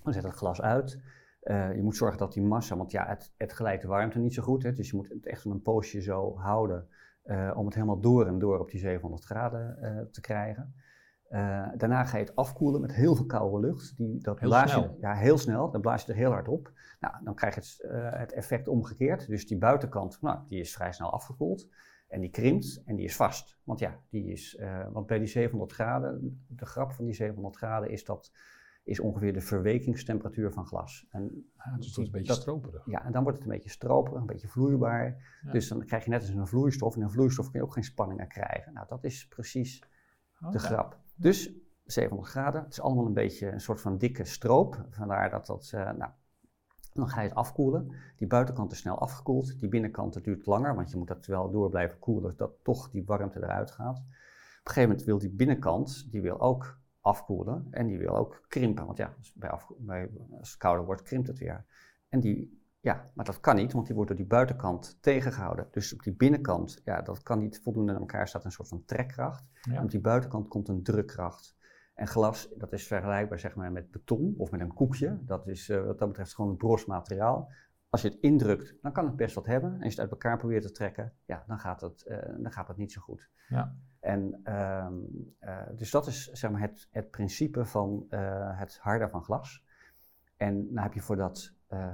[0.03, 1.01] Dan zet het glas uit.
[1.45, 4.35] Uh, je moet zorgen dat die massa, want ja, het, het geleidt de warmte niet
[4.35, 4.63] zo goed.
[4.63, 6.89] Hè, dus je moet het echt een poosje zo houden
[7.25, 10.75] uh, om het helemaal door en door op die 700 graden uh, te krijgen.
[11.77, 13.97] daarna ga je het afkoelen met heel veel koude lucht.
[13.97, 14.83] Die, dat heel blaas snel.
[14.83, 15.71] Je, ja, heel snel.
[15.71, 16.73] Dan blaas je er heel hard op.
[17.01, 19.27] Nou, dan krijg je het, het effect omgekeerd.
[19.27, 21.69] Dus die buitenkant, nou, die is vrij snel afgekoeld.
[22.09, 23.59] En die krimpt en die is vast.
[23.65, 24.61] Want ja, die is,
[24.93, 28.33] want bij die 700 graden, de grap van die 700 graden is dat
[28.85, 31.07] is ongeveer de verwekingstemperatuur van glas.
[31.11, 32.87] En ah, dus dat is een beetje stroperig.
[32.87, 35.41] Ja, en dan wordt het een beetje stroperig, een beetje vloeibaar.
[35.53, 36.97] Dus dan krijg je net als een vloeistof.
[36.97, 38.73] En een vloeistof kun je ook geen spanningen krijgen.
[38.73, 39.83] Nou, dat is precies
[40.51, 40.99] de grap.
[41.17, 41.53] Dus
[41.85, 44.87] 700 graden, het is allemaal een beetje een soort van dikke stroop.
[44.91, 46.11] Vandaar dat dat, uh, nou,
[46.93, 47.95] dan ga je het afkoelen.
[48.17, 49.61] Die buitenkant is snel afgekoeld.
[49.61, 52.91] Die binnenkant het duurt langer, want je moet dat wel door blijven koelen, dat toch
[52.91, 53.99] die warmte eruit gaat.
[53.99, 54.05] Op
[54.71, 58.87] een gegeven moment wil die binnenkant, die wil ook afkoelen en die wil ook krimpen.
[58.87, 61.65] Want ja, bij, bij, als het kouder wordt, krimpt het weer.
[62.09, 65.69] En die, ja, maar dat kan niet, want die wordt door die buitenkant tegengehouden.
[65.71, 68.85] Dus op die binnenkant, ja, dat kan niet voldoende aan elkaar staat een soort van
[68.85, 69.45] trekkracht.
[69.71, 71.57] En op die buitenkant komt een drukkracht.
[71.95, 75.19] En glas, dat is vergelijkbaar zeg maar, met beton of met een koekje.
[75.25, 77.53] Dat is uh, wat dat betreft gewoon een bros materiaal.
[77.91, 79.71] Als je het indrukt, dan kan het best wat hebben.
[79.71, 82.53] En als je het uit elkaar probeert te trekken, ja, dan gaat het, uh, dan
[82.53, 83.31] gaat het niet zo goed.
[83.49, 83.77] Ja.
[84.05, 84.87] En, uh,
[85.41, 88.07] uh, dus dat is zeg maar, het, het principe van
[88.57, 89.65] het harde van glas.
[90.37, 91.89] En dan heb je voor dat, ehm,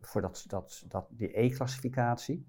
[0.00, 2.46] voor dat, dat, dat die E-classificatie,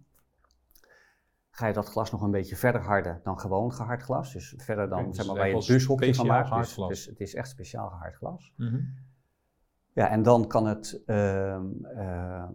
[1.50, 4.34] ga je dat glas nog een beetje verder harden dan gewoon gehard glas.
[4.34, 6.56] Dus verder dan zeg maar, waar je een bushokje van maakt.
[6.56, 8.54] Dus, dus, het is echt speciaal gehard glas.
[8.56, 8.94] Mm -hmm.
[9.94, 12.50] Ja, en dan kan het, uh, uh,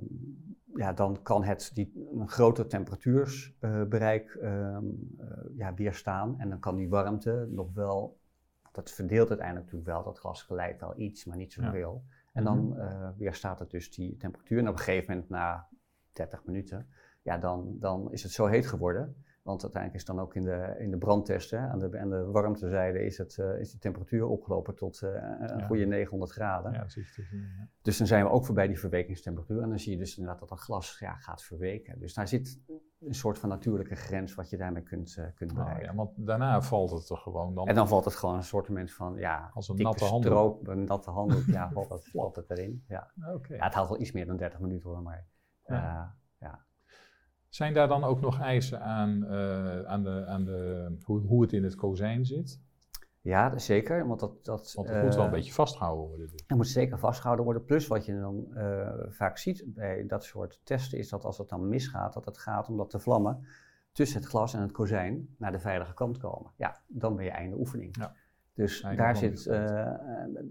[0.74, 4.78] ja, dan kan het die, een groter temperatuursbereik uh,
[5.56, 6.38] ja, weerstaan.
[6.38, 8.18] En dan kan die warmte nog wel,
[8.72, 12.04] dat verdeelt uiteindelijk natuurlijk wel, dat glas glijdt wel iets, maar niet zoveel.
[12.06, 12.14] Ja.
[12.32, 13.14] En dan mm -hmm.
[13.16, 14.58] weerstaat het dus die temperatuur.
[14.58, 15.68] En op een gegeven moment, na
[16.12, 16.88] 30 minuten,
[17.22, 19.24] ja, dan, dan is het zo heet geworden.
[19.42, 23.04] Want uiteindelijk is dan ook in de, in de brandtesten, aan de, aan de warmtezijde,
[23.04, 26.72] is, het, uh, is de temperatuur opgelopen tot uh, een goede 900 graden.
[26.72, 27.68] Ja, zie je ja.
[27.82, 29.62] Dus dan zijn we ook voorbij die verwekingstemperatuur.
[29.62, 31.98] En dan zie je dus inderdaad dat dat glas ja, gaat verweken.
[31.98, 32.60] Dus daar zit
[33.00, 35.82] een soort van natuurlijke grens wat je daarmee kunt, uh, kunt bereiken.
[35.82, 37.66] Oh, ja, want daarna valt het er gewoon dan...
[37.66, 39.50] En dan valt het gewoon een soort van, ja...
[39.54, 40.32] Als een natte handdoek.
[40.32, 42.84] Stroop, een natte handdoek, ja, valt het, valt het erin.
[42.88, 43.10] Ja.
[43.34, 43.56] Okay.
[43.56, 45.26] ja, het haalt wel iets meer dan 30 minuten hoor, maar...
[45.64, 46.18] ja.
[47.50, 51.52] Zijn daar dan ook nog eisen aan, uh, aan, de, aan de, hoe, hoe het
[51.52, 52.60] in het kozijn zit?
[53.20, 54.06] Ja, zeker.
[54.06, 56.30] Want, dat, dat, want het moet wel een eh, beetje vastgehouden worden.
[56.30, 56.40] Dus.
[56.46, 57.64] Het moet zeker vastgehouden worden.
[57.64, 61.48] Plus wat je dan uh, vaak ziet bij dat soort testen is dat als het
[61.48, 63.46] dan misgaat, dat het gaat omdat de vlammen
[63.92, 66.52] tussen het glas en het kozijn naar de veilige kant komen.
[66.56, 67.96] Ja, dan ben je einde oefening.
[67.96, 68.14] Ja.
[68.54, 69.92] Dus daar zit, uh,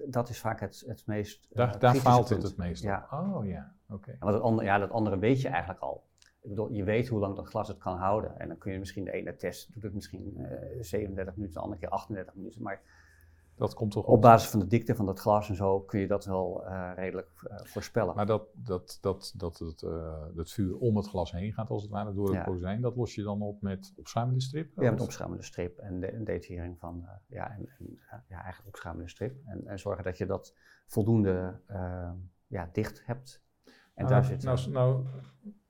[0.07, 1.47] dat is vaak het, het meest.
[1.49, 2.83] daar daar faalt het het meest.
[2.83, 3.07] Ja.
[3.11, 4.15] Oh ja, oké.
[4.19, 4.65] Okay.
[4.65, 6.08] Ja, dat andere weet je eigenlijk al.
[6.41, 8.39] Ik bedoel, je weet hoe lang dat glas het kan houden.
[8.39, 11.63] En dan kun je misschien de ene test, doet het misschien uh, 37 minuten, de
[11.63, 12.61] andere keer 38 minuten.
[12.61, 12.81] Maar
[13.59, 16.07] dat komt toch op basis van de dikte van dat glas en zo kun je
[16.07, 18.15] dat wel uh, redelijk uh, voorspellen.
[18.15, 21.81] Maar dat, dat, dat, dat het, uh, het vuur om het glas heen gaat, als
[21.81, 22.43] het ware, door het ja.
[22.43, 24.81] kozijn, dat los je dan op met opschuimende strip?
[24.81, 29.09] Ja, met opschuimende strip en de, een detering van, ja, en, en ja, eigenlijk opschuimende
[29.09, 29.35] strip.
[29.45, 30.55] En, en zorgen dat je dat
[30.87, 31.59] voldoende
[32.47, 33.41] ja, dicht hebt.
[33.93, 35.05] En nou, daar zit, nou, nou,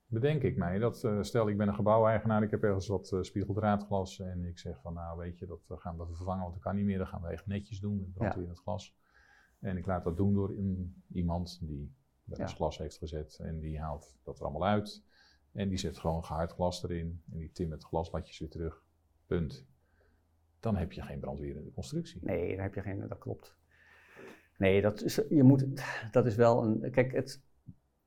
[0.10, 0.80] bedenk ik mij.
[0.80, 4.60] Dat, uh, stel, ik ben een gebouweigenaar, ik heb ergens wat uh, spiegeldraadglas en ik
[4.60, 6.98] zeg van, nou weet je, dat uh, gaan we vervangen, want dat kan niet meer.
[6.98, 8.42] Dat gaan we echt netjes doen, dan brandt ja.
[8.42, 8.98] in het glas.
[9.60, 10.56] En ik laat dat doen door
[11.12, 11.94] iemand die
[12.24, 12.48] dat ja.
[12.48, 15.04] glas heeft gezet en die haalt dat er allemaal uit.
[15.52, 18.84] En die zet gewoon gehard glas erin en die timmert glaslatjes weer terug.
[19.26, 19.66] Punt.
[20.60, 22.20] Dan heb je geen brandwerende constructie.
[22.24, 23.58] Nee, dan heb je geen, dat klopt.
[24.58, 25.66] Nee, dat is, je moet,
[26.12, 26.92] dat is wel een.
[26.92, 27.42] Kijk, het,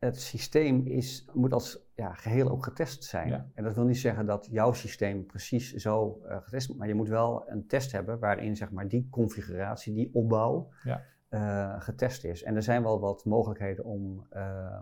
[0.04, 3.50] het systeem is, moet als ja, geheel ook getest zijn.
[3.54, 6.94] En dat wil niet zeggen dat jouw systeem precies zo uh, getest wordt, maar je
[6.94, 11.02] moet wel een test hebben waarin zeg maar, die configuratie, die opbouw ja.
[11.30, 12.42] uh, getest is.
[12.42, 14.80] En er zijn wel wat mogelijkheden om, uh,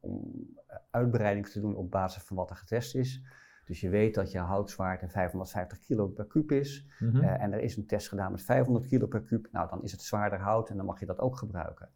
[0.00, 0.46] om
[0.90, 3.22] uitbreiding te doen op basis van wat er getest is.
[3.64, 6.86] Dus je weet dat je houtzwaarte 550 kilo per kuub is.
[6.98, 7.22] Mm -hmm.
[7.22, 9.48] en er is een test gedaan met 500 kilo per kuub.
[9.52, 11.88] Nou, dan is het zwaarder hout en dan mag je dat ook gebruiken.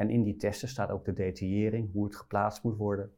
[0.00, 3.10] En in die testen staat ook de detaillering, hoe het geplaatst moet worden.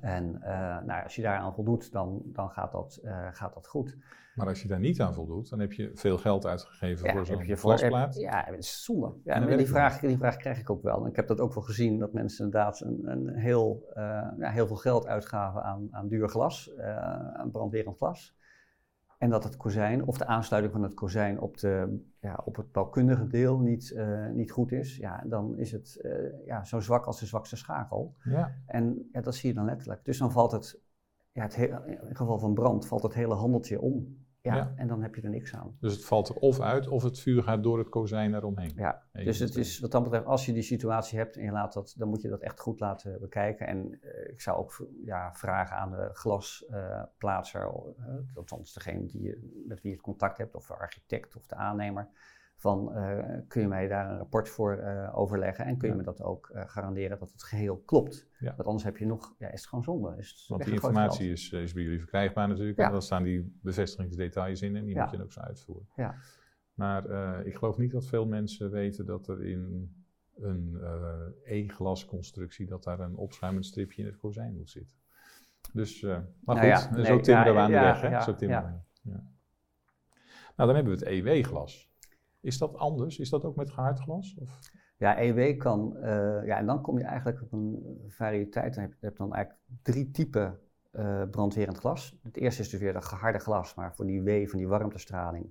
[0.00, 3.96] En uh, nou, als je daaraan voldoet, dan, dan gaat, dat, uh, gaat dat goed.
[4.34, 7.26] Maar als je daar niet aan voldoet, dan heb je veel geld uitgegeven ja, voor
[7.26, 8.14] zo'n glasplaat.
[8.14, 9.12] Ja, dat is zonde.
[9.24, 11.02] Ja, en die, vraag, die vraag krijg ik ook wel.
[11.02, 14.50] En ik heb dat ook wel gezien, dat mensen inderdaad een, een heel, uh, ja,
[14.50, 16.76] heel veel geld uitgaven aan, aan duur glas,
[17.32, 18.34] aan brandwerend glas.
[19.22, 22.72] En dat het kozijn of de aansluiting van het kozijn op, de, ja, op het
[22.72, 27.06] bouwkundige deel niet, uh, niet goed is, ja, dan is het uh, ja, zo zwak
[27.06, 28.14] als de zwakste schakel.
[28.22, 28.54] Ja.
[28.66, 30.04] En dat zie je dan letterlijk.
[30.04, 30.80] Dus dan valt het,
[31.32, 34.24] ja, het in geval van brand, valt het hele handeltje om.
[34.42, 34.72] Ja, Ja.
[34.76, 35.76] en dan heb je er niks aan.
[35.80, 38.72] Dus het valt er of uit of het vuur gaat door het kozijn eromheen.
[38.76, 41.72] Ja, dus het is wat dat betreft, als je die situatie hebt en je laat
[41.72, 43.66] dat, dan moet je dat echt goed laten bekijken.
[43.66, 47.62] En eh, ik zou ook ja, vragen aan de glasplaatser,
[47.98, 51.46] uh, althans degene die, je- met wie je het contact hebt, of de architect of
[51.46, 52.08] de aannemer,
[52.62, 56.00] van eh, kun je mij daar een rapport voor eh, overleggen en kun je Ja.
[56.00, 58.28] me dat ook eh, garanderen dat het geheel klopt.
[58.38, 58.54] Ja.
[58.56, 60.14] Want anders heb je nog, ja, is het gewoon zonde.
[60.18, 62.78] Is Want die informatie is, is bij jullie verkrijgbaar natuurlijk.
[62.78, 65.88] En dan staan die bevestigingsdetails in en die moet je dan ook zo uitvoeren.
[65.96, 66.14] Ja.
[66.74, 67.04] Maar
[67.46, 69.94] ik geloof niet dat veel mensen weten dat er in
[70.36, 70.78] een
[71.44, 74.96] E-glasconstructie, dat daar een opschuimend stripje in het kozijn moet zitten.
[75.72, 78.00] Dus, eh, maar Nou goed, ja, zo timmeren we ja, aan de ja, weg.
[78.00, 78.22] Hè?
[78.22, 78.84] zo timmeren.
[80.56, 81.91] Nou, dan hebben we het EW-glas.
[82.42, 83.18] Is dat anders?
[83.18, 84.36] Is dat ook met gehard glas?
[84.40, 84.58] Of?
[84.96, 88.74] Ja, EW kan, eh, ja, en dan kom je eigenlijk op een variëteit.
[88.74, 90.58] Dan heb je hebt dan eigenlijk drie typen
[90.90, 92.18] eh, brandwerend glas.
[92.22, 95.46] Het eerste is dus weer dat geharde glas, maar voor die W van die warmtestraling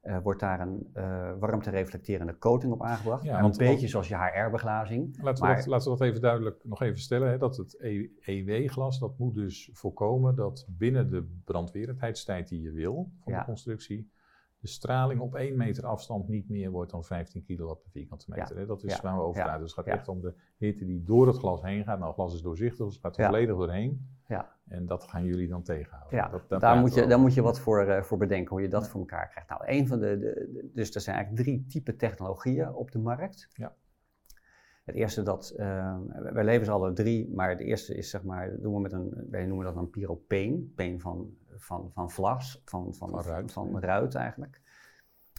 [0.00, 3.24] eh, wordt daar een eh warmte-reflecterende coating op aangebracht.
[3.24, 5.16] Ja, een beetje zoals je HR-beglazing.
[5.22, 7.28] Laten, we Maar- dat, laten we dat even duidelijk nog even stellen.
[7.30, 12.70] Hè, dat het E- EW-glas, dat moet dus voorkomen dat binnen de brandwerendheidstijd die je
[12.70, 13.38] wil van Ja.
[13.38, 14.10] de constructie,
[14.60, 18.56] de straling op 1 meter afstand niet meer wordt dan 15 kilowatt per vierkante meter.
[18.56, 18.66] Hè.
[18.66, 19.02] Dat is Ja.
[19.02, 19.60] waar we over praten.
[19.60, 21.96] Dus het gaat echt om de hitte die door het glas heen gaat.
[21.98, 24.08] Nou, het glas is doorzichtig, dus het gaat er volledig doorheen.
[24.28, 24.54] Ja.
[24.68, 26.18] En dat gaan jullie dan tegenhouden.
[26.18, 28.68] Ja, dat, daar, moet je, daar moet je wat voor, eh, voor bedenken, hoe je
[28.68, 29.48] dat voor elkaar krijgt.
[29.48, 33.48] Nou, een van de, de, dus er zijn eigenlijk drie typen technologieën op de markt.
[33.52, 33.74] Ja.
[34.84, 35.98] Het eerste dat, eh,
[36.32, 39.26] wij leven ze alle drie, maar de eerste is zeg maar, doen we met een,
[39.30, 43.80] wij noemen dat een pyropeen, peen van, van, van vlas, van, van, Van ruit, van
[43.80, 44.60] ruit eigenlijk.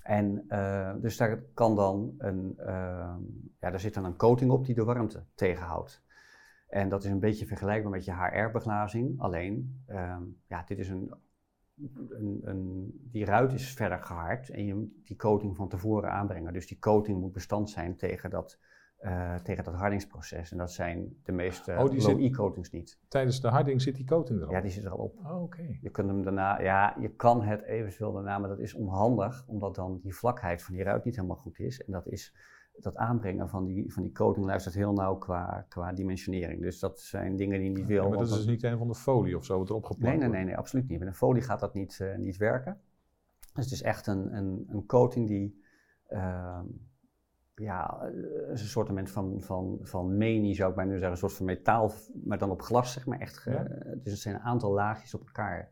[0.03, 3.15] En eh, dus daar kan dan een, eh,
[3.59, 6.03] ja, daar zit dan een coating op die de warmte tegenhoudt.
[6.67, 9.19] En dat is een beetje vergelijkbaar met je HR-beglazing.
[9.19, 11.13] Alleen, ehm, ja, dit is een,
[12.09, 16.53] een, een, die ruit is verder gehard en je moet die coating van tevoren aanbrengen.
[16.53, 18.59] Dus die coating moet bestand zijn tegen dat,
[18.97, 20.51] eh, tegen dat hardingsproces.
[20.51, 22.99] En dat zijn de meeste Oh, low-E-coatings niet.
[23.07, 24.51] Tijdens de harding zit die coating erop.
[24.51, 25.19] Ja, die zit er al op.
[25.25, 25.77] Oh, oké.
[25.81, 29.75] Je kunt hem daarna, ja, je kan het eventueel daarna, maar dat is onhandig, omdat
[29.75, 31.83] dan die vlakheid van die ruit niet helemaal goed is.
[31.83, 32.35] En dat is
[32.79, 36.61] dat aanbrengen van die, van die coating luistert heel nauw qua, qua dimensionering.
[36.61, 38.09] Dus dat zijn dingen die je niet wil.
[38.09, 40.27] Maar dat is dus niet een van de folie of zo wat erop geplakt Nee,
[40.27, 40.99] nee, nee, nee, absoluut niet.
[40.99, 42.81] Met een folie gaat dat niet, eh, niet werken.
[43.53, 45.63] Dus het is echt een, een, een coating die,
[46.07, 46.65] ehm,
[47.59, 51.45] ja, eh, een soort van, van, van menie zou ik bijna zeggen, een soort van
[51.45, 51.91] metaal,
[52.23, 53.19] maar dan op glas, zeg maar.
[53.19, 53.63] Echt, ge- Ja.
[53.95, 55.71] Dus het zijn een aantal laagjes op elkaar.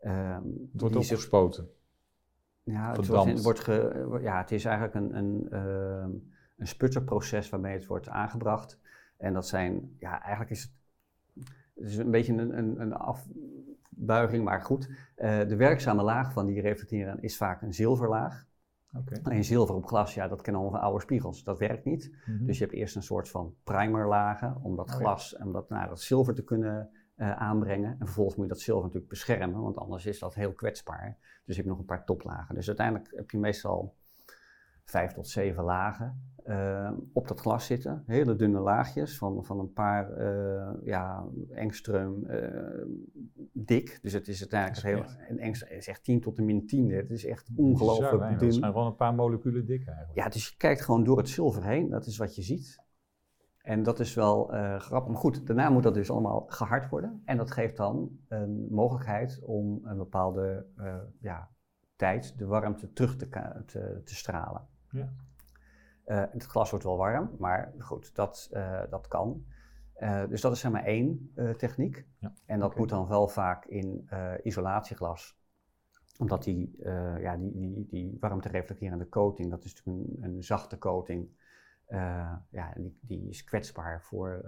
[0.00, 0.42] ehm,
[0.72, 1.68] Het wordt opgespoten.
[2.62, 6.10] ja, het, wordt, het wordt ge- ja, het is eigenlijk een, een, ehm,
[6.56, 8.78] een sputterproces waarmee het wordt aangebracht.
[9.16, 10.72] En dat zijn, ja, eigenlijk is het,
[11.74, 14.90] het is een beetje een, een, een afbuiging, maar goed.
[15.14, 18.46] Eh, de werkzame laag van die reflecteren is vaak een zilverlaag.
[18.98, 19.20] Oké.
[19.22, 21.44] Alleen zilver op glas, ja, dat kennen we van oude spiegels.
[21.44, 22.14] Dat werkt niet.
[22.26, 22.46] Mhm.
[22.46, 25.88] Dus je hebt eerst een soort van primerlagen om dat Oh glas en dat, nou,
[25.88, 27.90] dat zilver te kunnen eh, aanbrengen.
[27.90, 31.16] En vervolgens moet je dat zilver natuurlijk beschermen, want anders is dat heel kwetsbaar.
[31.20, 32.54] Dus je hebt nog een paar toplagen.
[32.54, 33.94] Dus uiteindelijk heb je meestal
[34.84, 36.31] vijf tot zeven lagen
[37.12, 38.02] op dat glas zitten.
[38.06, 40.52] Hele dunne laagjes van, van een paar eh
[40.84, 42.86] ja, engstreum eh,
[43.52, 43.98] dik.
[44.02, 46.90] Dus het is uiteindelijk heel, een is echt 10 tot de min 10.
[46.90, 48.48] Het is echt ongelooflijk dun.
[48.48, 50.18] Dat zijn gewoon een paar moleculen dik eigenlijk.
[50.18, 52.80] Ja, dus je kijkt gewoon door het zilver heen, dat is wat je ziet.
[53.62, 55.12] En dat is wel eh, grappig.
[55.12, 57.22] Maar goed, daarna moet dat dus allemaal gehard worden.
[57.24, 61.50] En dat geeft dan een mogelijkheid om een bepaalde eh, ja,
[61.96, 63.28] tijd de warmte terug te,
[63.66, 64.66] te, te stralen.
[64.90, 65.12] Ja.
[66.04, 69.44] Eh, het glas wordt wel warm, maar goed, dat, eh, dat kan.
[69.94, 72.06] Eh, dus dat is zeg maar één techniek.
[72.18, 74.08] Ja, En dat moet dan wel vaak in
[74.42, 75.40] isolatieglas
[76.18, 80.78] omdat die, eh, ja, die, die, die warmte-reflecterende coating, dat is natuurlijk een, een zachte
[80.78, 81.28] coating.
[82.50, 84.44] ja, die, die is kwetsbaar voor,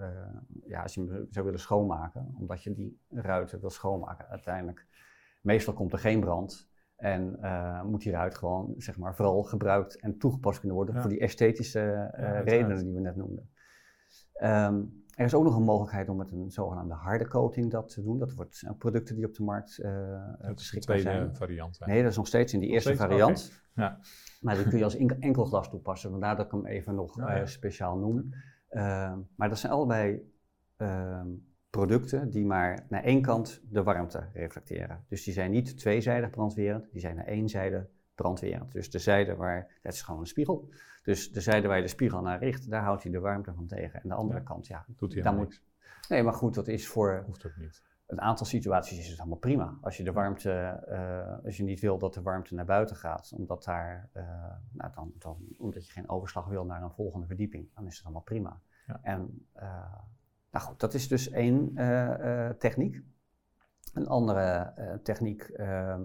[0.65, 4.27] ja, als je hem zou willen schoonmaken, omdat je die ruiten wil schoonmaken.
[4.27, 4.85] Uiteindelijk,
[5.41, 9.99] meestal komt er geen brand en eh, moet die ruit gewoon, zeg maar, vooral gebruikt
[9.99, 11.01] en toegepast kunnen worden Ja.
[11.01, 11.79] voor die esthetische
[12.13, 13.49] eh, redenen die we net noemden.
[14.33, 14.83] Ehm,
[15.15, 18.19] er is ook nog een mogelijkheid om met een zogenaamde harde coating dat te doen.
[18.19, 19.91] Dat wordt zijn producten die op de markt eh
[20.41, 21.35] Dat is de tweede zijn.
[21.35, 21.79] variant.
[21.79, 21.85] hè?
[21.85, 23.09] Nee, dat is nog steeds in die Nog eerste steeds?
[23.09, 23.63] variant.
[23.73, 23.99] Ja.
[24.41, 26.09] Maar die kun je als enkel, glas toepassen.
[26.11, 28.29] Vandaar dat ik hem even nog Ja, eh, speciaal noem.
[28.69, 30.33] Ehm, maar dat zijn allebei
[30.77, 31.27] ehm,
[31.75, 35.03] producten die maar naar één kant de warmte reflecteren.
[35.07, 38.71] Dus die zijn niet tweezijdig brandwerend, die zijn naar één zijde brandwerend.
[38.71, 40.69] Dus de zijde waar, dat is gewoon een spiegel.
[41.03, 43.67] Dus de zijde waar je de spiegel naar richt, daar houdt hij de warmte van
[43.67, 44.01] tegen.
[44.01, 44.45] En de andere Ja.
[44.45, 44.85] kant, ja.
[44.87, 45.61] Doet hij Dan moet-
[46.09, 47.83] Nee, maar goed, dat is voor Hoeft ook niet.
[48.07, 49.77] een aantal situaties is het allemaal prima.
[49.81, 53.31] Als je de warmte, eh, als je niet wil dat de warmte naar buiten gaat,
[53.37, 54.23] omdat, daar, uh,
[54.71, 58.03] nou dan, dan, omdat je geen overslag wil naar een volgende verdieping, dan is het
[58.05, 58.59] allemaal prima.
[58.87, 58.99] Ja.
[59.01, 59.47] En
[60.55, 61.73] nou goed, dat is dus één
[62.57, 63.01] techniek.
[63.93, 66.01] Een andere techniek, ehm,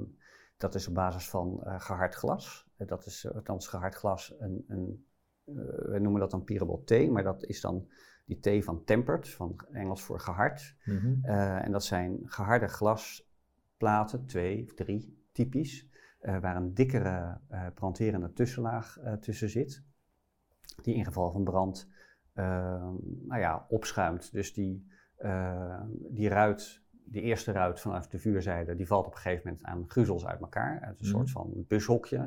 [0.57, 2.69] dat is op basis van gehard glas.
[2.77, 5.05] dat is althans gehard glas, een, een
[5.89, 7.89] we noemen dat dan Pirabol T, maar dat is dan
[8.25, 10.77] die T van tempered, van Engels voor gehard.
[10.85, 11.25] Mhm.
[11.25, 15.89] Eh, en dat zijn geharde glasplaten, twee of drie typisch,
[16.23, 19.83] uh, waar een dikkere uh, branderende tussenlaag tussen zit.
[20.83, 21.89] Die in geval van brand
[22.35, 24.33] nou ja, opschuimt.
[24.33, 24.87] Dus die,
[26.11, 29.85] die ruit, die eerste ruit vanaf de vuurzijde, die valt op een gegeven moment aan
[29.89, 30.81] gruzels uit elkaar.
[30.81, 31.17] Uit een mhm.
[31.17, 32.19] soort van bushokje.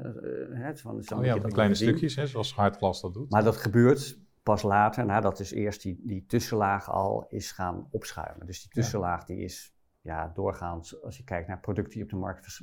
[0.51, 3.31] Hè, van, oh ja, kleine stukjes, hè, zoals hard glas dat doet.
[3.31, 8.45] Maar dat gebeurt pas later, nadat dus eerst die, die tussenlaag al is gaan opschuimen.
[8.45, 12.15] Dus die tussenlaag die is ja, doorgaans, als je kijkt naar producten die op de
[12.15, 12.61] markt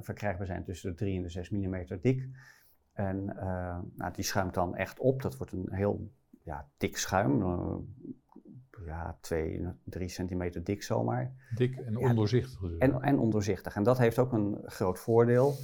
[0.00, 2.28] verkrijgbaar zijn, tussen de 3 en de 6 mm dik.
[2.92, 5.22] En uh, nou, die schuimt dan echt op.
[5.22, 6.10] Dat wordt een heel
[6.42, 7.40] ja, dik schuim.
[7.40, 7.76] Uh,
[8.86, 11.32] ja, 2, 3 centimeter dik zomaar.
[11.54, 12.60] Dik en ondoorzichtig.
[12.60, 13.76] Ja, en, en ondoorzichtig.
[13.76, 15.54] En dat heeft ook een groot voordeel.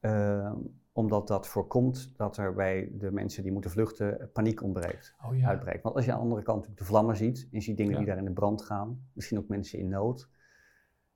[0.00, 0.52] Uh,
[0.92, 5.48] omdat dat voorkomt dat er bij de mensen die moeten vluchten paniek ontbreekt, oh, ja.
[5.48, 5.82] uitbreekt.
[5.82, 8.06] Want als je aan de andere kant de vlammen ziet en je ziet dingen die
[8.06, 10.28] daar in de brand gaan, misschien ook mensen in nood,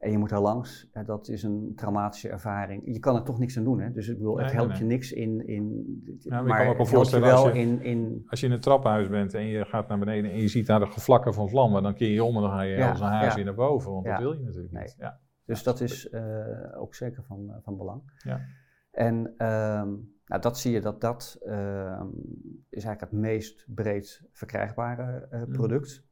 [0.04, 2.82] en je moet daar langs, dat is een traumatische ervaring.
[2.84, 3.92] Je kan er toch niks aan doen, hè?
[3.92, 5.84] dus ik bedoel, het helpt je niks in, in
[6.28, 8.22] maar, ik kan me ook voorstellen, wel als je, in, in...
[8.26, 10.80] als je in een trappenhuis bent en je gaat naar beneden en je ziet daar
[10.80, 13.34] de gevlakken van vlammen, dan keer je om en dan ga je als een haas
[13.34, 14.94] weer naar boven, want dat wil je natuurlijk niet.
[14.98, 15.20] Ja.
[15.44, 16.20] Dus dat is uh,
[16.74, 18.02] ook zeker van, uh, van belang.
[18.16, 18.40] Ja.
[18.90, 22.02] En um, nou, dat zie je dat dat uh,
[22.68, 26.04] is eigenlijk het meest breed verkrijgbare uh, product.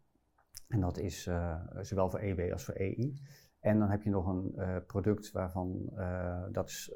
[0.68, 3.20] En dat is uh, zowel voor EW als voor EI.
[3.62, 4.54] En dan heb je nog een
[4.86, 5.92] product waarvan
[6.52, 6.92] dat is,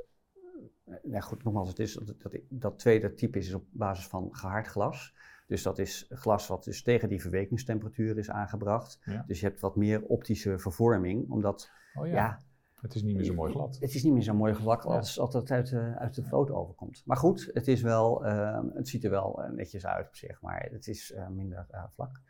[1.03, 4.29] nou goed, nogmaals, het is, dat, dat, dat, tweede type is, is op basis van
[4.31, 5.15] gehard glas.
[5.47, 8.99] Dus dat is glas wat dus tegen die verwekingstemperatuur is aangebracht.
[9.05, 9.25] Ja.
[9.27, 12.13] Dus je hebt wat meer optische vervorming, omdat oh ja.
[12.13, 12.39] ja
[12.81, 13.79] het is niet meer zo mooi glad.
[13.81, 16.55] Het is niet meer zo mooi glad als, als dat uit de, uit de foto
[16.55, 17.03] overkomt.
[17.05, 18.23] Maar goed, het, is wel,
[18.75, 22.21] het ziet er wel netjes uit op zich, maar het is uh, minder uh, vlak.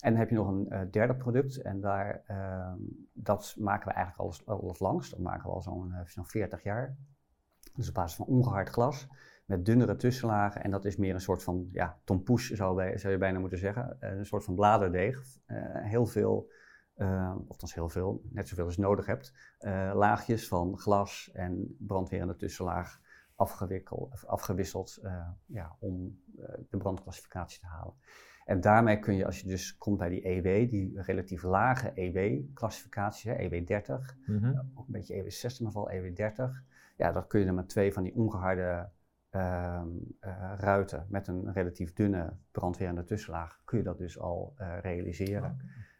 [0.00, 2.78] En dan heb je nog een derde product en daar, ehm,
[3.12, 5.10] dat maken we eigenlijk al, al het langst.
[5.10, 6.96] Dat maken we al zo'n zo'n 40 jaar.
[7.74, 9.08] Dus op basis van ongehard glas
[9.44, 10.62] met dunnere tussenlagen.
[10.62, 13.96] En dat is meer een soort van ja, tompoes, zou, zou je bijna moeten zeggen.
[14.00, 15.22] een soort van bladerdeeg.
[15.82, 16.50] heel veel
[16.96, 21.76] uh, althans heel veel, net zoveel als je nodig hebt, uh, laagjes van glas en
[21.78, 23.00] brandwerende tussenlaag
[24.26, 26.22] afgewisseld uh, ja, om
[26.70, 27.94] de brandclassificatie te halen.
[28.46, 33.32] En daarmee kun je, als je dus komt bij die EW, die relatief lage EW-classificatie,
[33.32, 34.70] EW30, mm -hmm.
[34.74, 36.52] ook een beetje EW60, maar vooral EW30,
[36.96, 38.88] ja, dat kun je dan met twee van die ongeharde
[39.30, 39.88] ehm,
[40.56, 45.56] ruiten met een relatief dunne brandwerende tussenlaag, kun je dat dus al realiseren.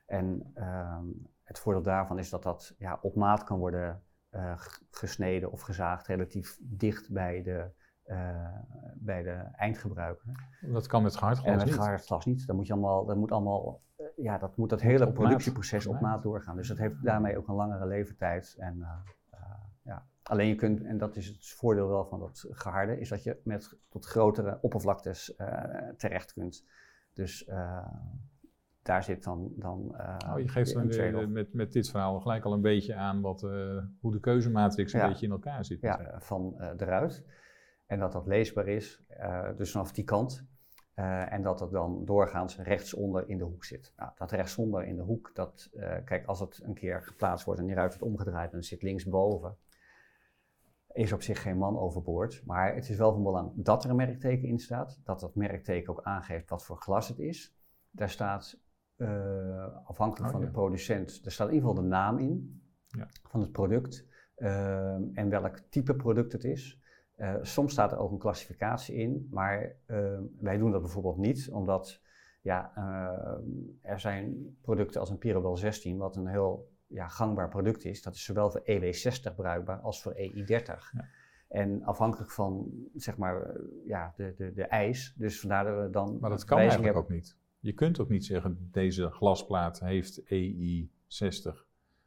[0.06, 1.04] En ehm,
[1.42, 4.52] het voordeel daarvan is dat dat ja, op maat kan worden uh,
[4.90, 7.70] gesneden of gezaagd, relatief dicht bij de,
[8.06, 8.58] uh,
[8.94, 10.48] bij de eindgebruiker.
[10.60, 12.46] Dat kan met gehard glas en met gehard glas niet.
[12.46, 16.00] Dan moet je allemaal, dat moet allemaal, uh, ja, dat moet dat hele productieproces op
[16.00, 16.56] maat doorgaan.
[16.56, 18.54] Dus dat heeft daarmee ook een langere levertijd.
[18.58, 18.86] En,
[19.82, 20.06] ja.
[20.22, 23.40] Alleen je kunt, en dat is het voordeel wel van dat geharde, is dat je
[23.44, 25.34] met tot grotere oppervlaktes
[25.96, 26.64] terecht kunt.
[27.12, 27.48] Dus
[28.86, 29.52] daar zit dan.
[29.56, 33.20] dan uh, oh, je geeft dan met, met dit verhaal gelijk al een beetje aan
[33.20, 35.80] wat, uh, hoe de keuzematrix een beetje in elkaar zit.
[35.80, 37.24] Ja, van uh, eruit.
[37.86, 39.02] En dat dat leesbaar is,
[39.56, 40.46] dus vanaf die kant.
[41.28, 43.92] en dat het dan doorgaans rechtsonder in de hoek zit.
[43.96, 45.70] Nou, dat rechtsonder in de hoek, dat,
[46.04, 48.82] kijk, als het een keer geplaatst wordt en die ruit wordt omgedraaid en het zit
[48.82, 49.56] linksboven,
[50.92, 52.42] is op zich geen man overboord.
[52.44, 55.92] Maar het is wel van belang dat er een merkteken in staat, dat dat merkteken
[55.92, 57.56] ook aangeeft wat voor glas het is.
[57.90, 58.60] Daar staat
[59.84, 63.08] afhankelijk oh, van de producent, er staat in ieder geval de naam in ja.
[63.22, 64.06] van het product
[65.14, 66.80] en welk type product het is.
[67.16, 71.48] Uh, soms staat er ook een klassificatie in, maar ehm, wij doen dat bijvoorbeeld niet,
[71.50, 72.00] omdat
[72.40, 73.42] ja, ehm,
[73.82, 78.02] er zijn producten als een Pirobel 16, wat een heel ja, gangbaar product is.
[78.02, 80.92] Dat is zowel voor EW60 bruikbaar als voor EI30.
[80.92, 81.08] Ja.
[81.48, 86.18] En afhankelijk van zeg maar, ja, de, de, de eis, dus vandaar dat we dan.
[86.20, 87.02] Maar dat kan eigenlijk hebben.
[87.02, 87.36] ook niet.
[87.58, 91.65] Je kunt ook niet zeggen, deze glasplaat heeft EI 60.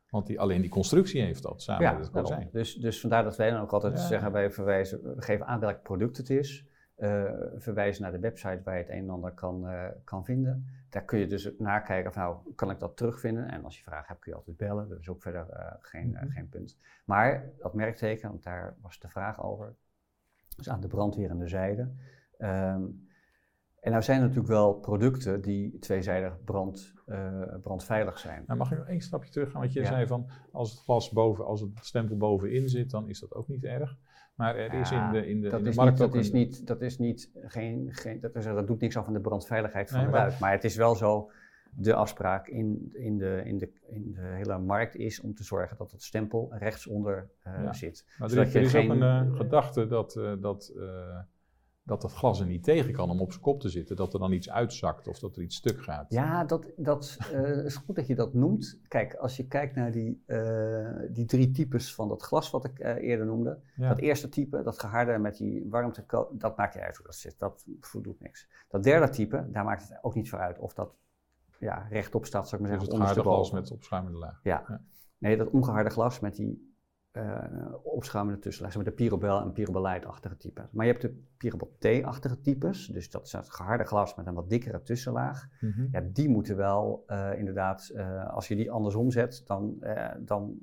[0.09, 2.49] Want die, alleen die constructie heeft dat samen ja, met het kozijn.
[2.51, 5.81] Dus, dus vandaar dat wij dan ook altijd zeggen, wij verwijzen, we geven aan welk
[5.81, 6.67] product het is.
[6.97, 7.23] uh,
[7.55, 10.65] verwijzen naar de website waar je het een en ander kan, uh, kan vinden.
[10.89, 13.49] Daar kun je dus nakijken van, nou, kan ik dat terugvinden?
[13.49, 14.89] En als je vragen hebt, kun je altijd bellen.
[14.89, 16.29] Dat is ook verder uh, geen, Mhm.
[16.29, 16.77] geen punt.
[17.05, 19.75] Maar dat merkteken, want daar was de vraag over,
[20.55, 21.89] dus aan de brandweerende zijde.
[22.37, 22.81] Ehm,
[23.81, 26.93] en nou zijn er natuurlijk wel producten die tweezijdig brand,
[27.61, 28.43] brandveilig zijn.
[28.47, 29.61] Nou, mag ik nog één stapje terug gaan?
[29.61, 29.85] Want je Ja.
[29.85, 33.47] zei van, als het glas boven, als het stempel bovenin zit, dan is dat ook
[33.47, 33.97] niet erg.
[34.35, 36.15] Maar er is in de, in de, dat, in de is markt niet, dat, ook
[36.15, 39.19] is niet, dat is niet, geen, geen, dat, is, dat doet niks af aan de
[39.21, 40.37] brandveiligheid van Nee, de maar-.
[40.39, 41.31] Maar het is wel zo,
[41.71, 45.77] de afspraak in, in, de, in, de, in de hele markt is om te zorgen
[45.77, 47.73] dat het stempel rechtsonder eh Ja.
[47.73, 48.05] zit.
[48.19, 51.17] Maar er is, er je is geen- ook een eh, gedachte dat, eh, dat, eh,
[51.89, 53.95] dat dat glas er niet tegen kan om op zijn kop te zitten.
[53.95, 56.11] Dat er dan iets uitzakt of dat er iets stuk gaat.
[56.11, 58.79] Ja, dat, dat eh, is goed dat je dat noemt.
[58.87, 62.79] Kijk, als je kijkt naar die, eh, die drie types van dat glas wat ik
[62.79, 63.59] eh, eerder noemde.
[63.75, 63.89] Ja.
[63.89, 67.39] Dat eerste type, dat geharde met die warmte, dat maakt niet uit hoe dat zit.
[67.39, 68.47] Dat voldoet niks.
[68.67, 70.93] Dat derde type, daar maakt het ook niet voor uit of dat
[71.59, 73.05] ja, rechtop staat, zou ik maar Dus zeggen.
[73.05, 74.39] het of harde glas met opschuimende laag.
[74.43, 74.63] Ja.
[74.67, 74.81] Ja.
[75.17, 76.68] Nee, dat ongeharde glas met die
[77.11, 80.67] eh opschuimende tussenlaag, zeg maar de Pyrobel en Pyrobelite-achtige type.
[80.71, 84.33] Maar je hebt de Pyrobel T-achtige types, dus dat is het geharde glas met een
[84.33, 85.47] wat dikkere tussenlaag.
[85.61, 85.87] Mhm.
[85.91, 89.83] Ja, die moeten wel eh, inderdaad, eh, als je die andersom zet, dan,
[90.19, 90.57] dan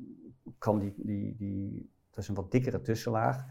[0.58, 3.44] kan die, die, die, dat is een wat dikkere tussenlaag,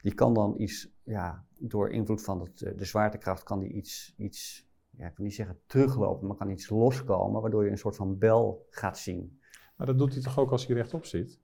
[0.00, 4.68] die kan dan iets, ja, door invloed van het, de zwaartekracht, kan die iets, iets,
[4.90, 8.18] ja, ik wil niet zeggen teruglopen, maar kan iets loskomen, waardoor je een soort van
[8.18, 9.38] bel gaat zien.
[9.76, 11.40] Maar dat doet hij toch ook als hij rechtop zit?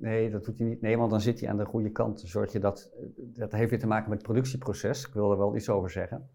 [0.00, 0.80] Nee, dat doet hij niet.
[0.80, 2.20] Nee, want dan zit hij aan de goede kant.
[2.20, 5.06] Zorg je dat, dat heeft weer te maken met het productieproces.
[5.06, 6.28] Ik wil er wel iets over zeggen.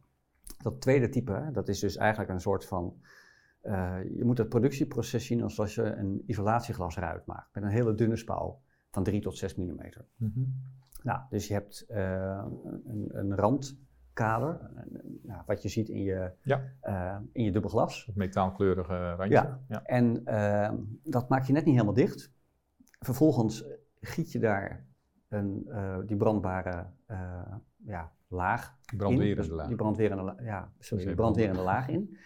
[0.61, 2.93] Dat tweede type, dat is dus eigenlijk een soort van.
[3.61, 7.53] eh, je moet het productieproces zien alsof je een isolatieglas eruit maakt.
[7.53, 8.59] Met een hele dunne spouw
[8.91, 9.79] van 3 tot 6 mm.
[10.15, 10.39] Mhm.
[11.03, 12.43] Nou, dus je hebt eh,
[12.85, 14.71] een, een randkader,
[15.21, 16.61] nou, wat je ziet in je, Ja.
[16.81, 18.05] eh, in je dubbel glas.
[18.05, 19.29] Het metaalkleurige randje.
[19.35, 19.59] Ja.
[19.67, 19.83] ja.
[19.83, 20.23] En
[21.03, 22.33] dat maak je net niet helemaal dicht.
[23.05, 23.63] Vervolgens
[23.99, 24.85] giet je daar
[25.27, 28.97] een, eh, die brandbare eh, ja, laag in.
[28.97, 29.67] Brandwerende Dus laag.
[29.67, 32.17] Die brandwerende, ja, sorry, die brandwerende laag in.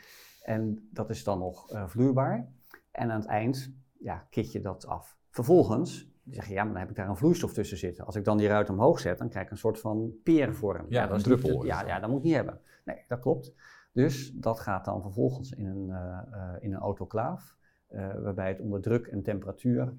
[0.43, 2.47] En dat is dan nog eh, vloeibaar.
[2.91, 5.17] En aan het eind ja, kit je dat af.
[5.29, 8.05] Vervolgens zeg je, ja, maar dan heb ik daar een vloeistof tussen zitten.
[8.05, 10.85] Als ik dan die ruit omhoog zet, dan krijg ik een soort van peervorm.
[10.89, 12.59] Ja, dat een is druppel niet- ja, ja, dat moet ik niet hebben.
[12.85, 13.53] Nee, dat klopt.
[13.93, 17.57] Dus dat gaat dan vervolgens in een, eh, eh, in een autoclaaf,
[17.87, 19.93] eh, waarbij het onder druk en temperatuur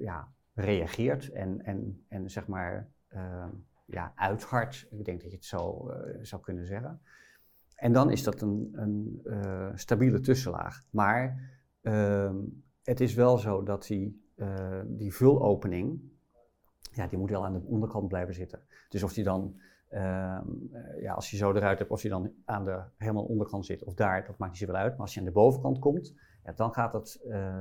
[0.00, 3.48] ja, reageert en, en, en zeg maar eh,
[3.84, 4.86] ja, uithardt.
[4.90, 7.00] Ik denk dat je het zo eh, zou kunnen zeggen.
[7.80, 10.84] En dan is dat een, een eh, stabiele tussenlaag.
[10.90, 11.50] Maar
[11.82, 12.36] ehm,
[12.82, 16.00] het is wel zo dat die, eh, die vulopening,
[16.92, 18.62] ja, die moet wel aan de onderkant blijven zitten.
[18.88, 22.32] Dus of die dan, ehm, eh, ja, als je zo eruit hebt, of die dan
[22.44, 24.90] aan de helemaal onderkant zit of daar, dat maakt niet zoveel uit.
[24.90, 27.18] Maar als je aan de bovenkant komt, ja, dan, gaat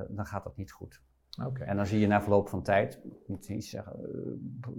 [0.10, 1.02] dan gaat dat niet goed.
[1.46, 1.64] Oké.
[1.64, 4.72] En dan zie je na verloop van tijd, ik moet niet zeggen, eh,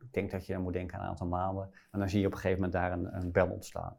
[0.00, 2.32] ik denk dat je moet denken aan een aantal maanden, en dan zie je op
[2.32, 3.96] een gegeven moment daar een, een bel ontstaan.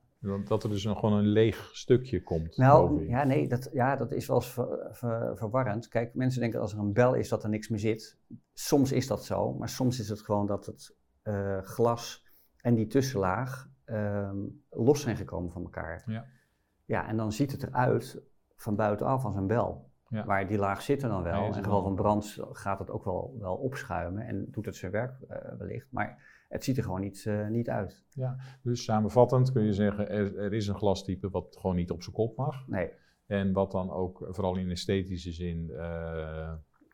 [0.47, 2.57] Dat- er dus een, gewoon een leeg stukje komt.
[2.57, 5.87] Nou, ja, nee, dat, ja, dat is wel eens ver- ver- verwarrend.
[5.87, 8.17] Kijk, mensen denken als er een bel is dat er niks meer zit.
[8.53, 12.25] Soms is dat zo, maar soms is het gewoon dat het eh, glas
[12.61, 14.37] en die tussenlaag ehm,
[14.69, 16.03] los zijn gekomen van elkaar.
[16.05, 16.25] Ja.
[16.85, 18.21] Ja, en dan ziet het eruit
[18.55, 19.91] van buitenaf als een bel.
[20.13, 20.23] Ja.
[20.25, 21.45] Maar die laag zit er dan wel.
[21.45, 24.91] In er geval van brand gaat het ook wel, wel opschuimen en doet het zijn
[24.91, 25.87] werk eh, wellicht.
[25.91, 28.05] Maar het ziet er gewoon niet, eh, niet uit.
[28.61, 32.15] Dus samenvattend kun je zeggen, er, er is een glastype wat gewoon niet op zijn
[32.15, 32.67] kop mag.
[32.67, 32.91] Nee,
[33.25, 35.71] En wat dan ook vooral in esthetische zin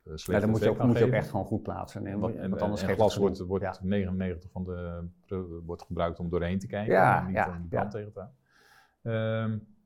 [0.03, 2.03] slecht ja, dan moet je, ook, moet je ook echt gewoon goed plaatsen.
[2.03, 3.77] Want, want en, anders en geeft glas het wordt, wordt Ja.
[3.81, 5.07] 99 van de
[5.65, 7.99] wordt gebruikt om doorheen te kijken, Ja, en niet ja, om brand ja.
[7.99, 8.27] tegen te
[9.01, 9.77] houden.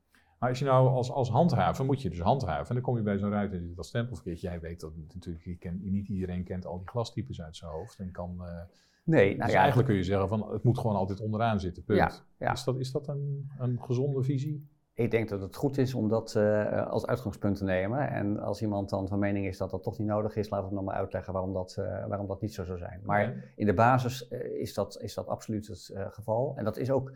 [0.44, 2.68] Maar als je nou als, als handhaver, moet je dus handhaven.
[2.68, 4.48] En dan kom je bij zo'n ruiter die dat stempelverkeertje.
[4.48, 7.98] Jij weet dat natuurlijk, je kent, niet iedereen kent al die glastypes uit zijn hoofd.
[7.98, 8.60] En kan, eh,
[9.04, 11.84] Nee, nou dus ja, eigenlijk kun je zeggen van het moet gewoon altijd onderaan zitten,
[11.84, 11.98] punt.
[11.98, 12.52] Ja, ja.
[12.52, 14.72] Is dat, is dat een, een gezonde visie?
[14.94, 18.10] ik denk dat het goed is om dat eh, als uitgangspunt te nemen.
[18.10, 20.72] En als iemand dan van mening is dat dat toch niet nodig is, laat het
[20.72, 23.00] nog maar uitleggen waarom dat, eh, waarom dat niet zo zou zijn.
[23.04, 24.28] Maar in de basis
[24.58, 26.52] is, dat, is dat absoluut het geval.
[26.56, 27.12] En dat is ook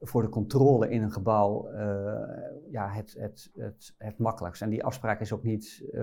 [0.00, 4.62] voor de controle in een gebouw eh, ja, het, het, het, het makkelijkst.
[4.62, 6.00] En die afspraak is ook niet, eh,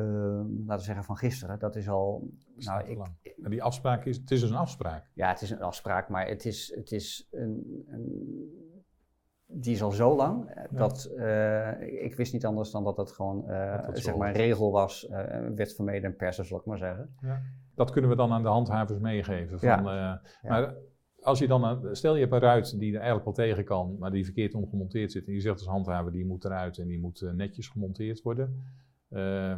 [0.66, 1.60] laten we zeggen, van gisteren.
[1.60, 2.30] Dat is al.
[2.56, 3.00] Nou, ik.
[3.44, 5.10] En die afspraak is, het is dus een afspraak.
[5.14, 8.64] ja, het is een afspraak, maar het is, het is een, een
[9.48, 10.78] die is al zo lang eh, Ja.
[10.78, 11.12] dat
[11.80, 13.48] ik, wist niet anders dan dat het gewoon
[13.86, 15.08] Dat zo zeg maar een regel was,
[15.56, 17.16] van mede en persen, zal ik maar zeggen.
[17.76, 19.60] Dat kunnen we dan aan de handhavers meegeven.
[19.60, 20.22] Van, Ja.
[20.42, 20.76] Maar
[21.26, 24.12] als je dan, stel je hebt een ruit die er eigenlijk wel tegen kan, maar
[24.12, 25.28] die verkeerd omgemonteerd zit.
[25.28, 28.64] En je zegt als handhaver, die moet eruit en die moet eh, netjes gemonteerd worden.
[29.10, 29.58] Eh,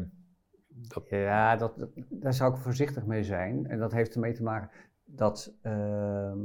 [0.68, 3.68] dat, Ja, dat, dat- daar zou ik voorzichtig mee zijn.
[3.68, 4.70] En dat heeft ermee te maken
[5.05, 6.39] dat ehm,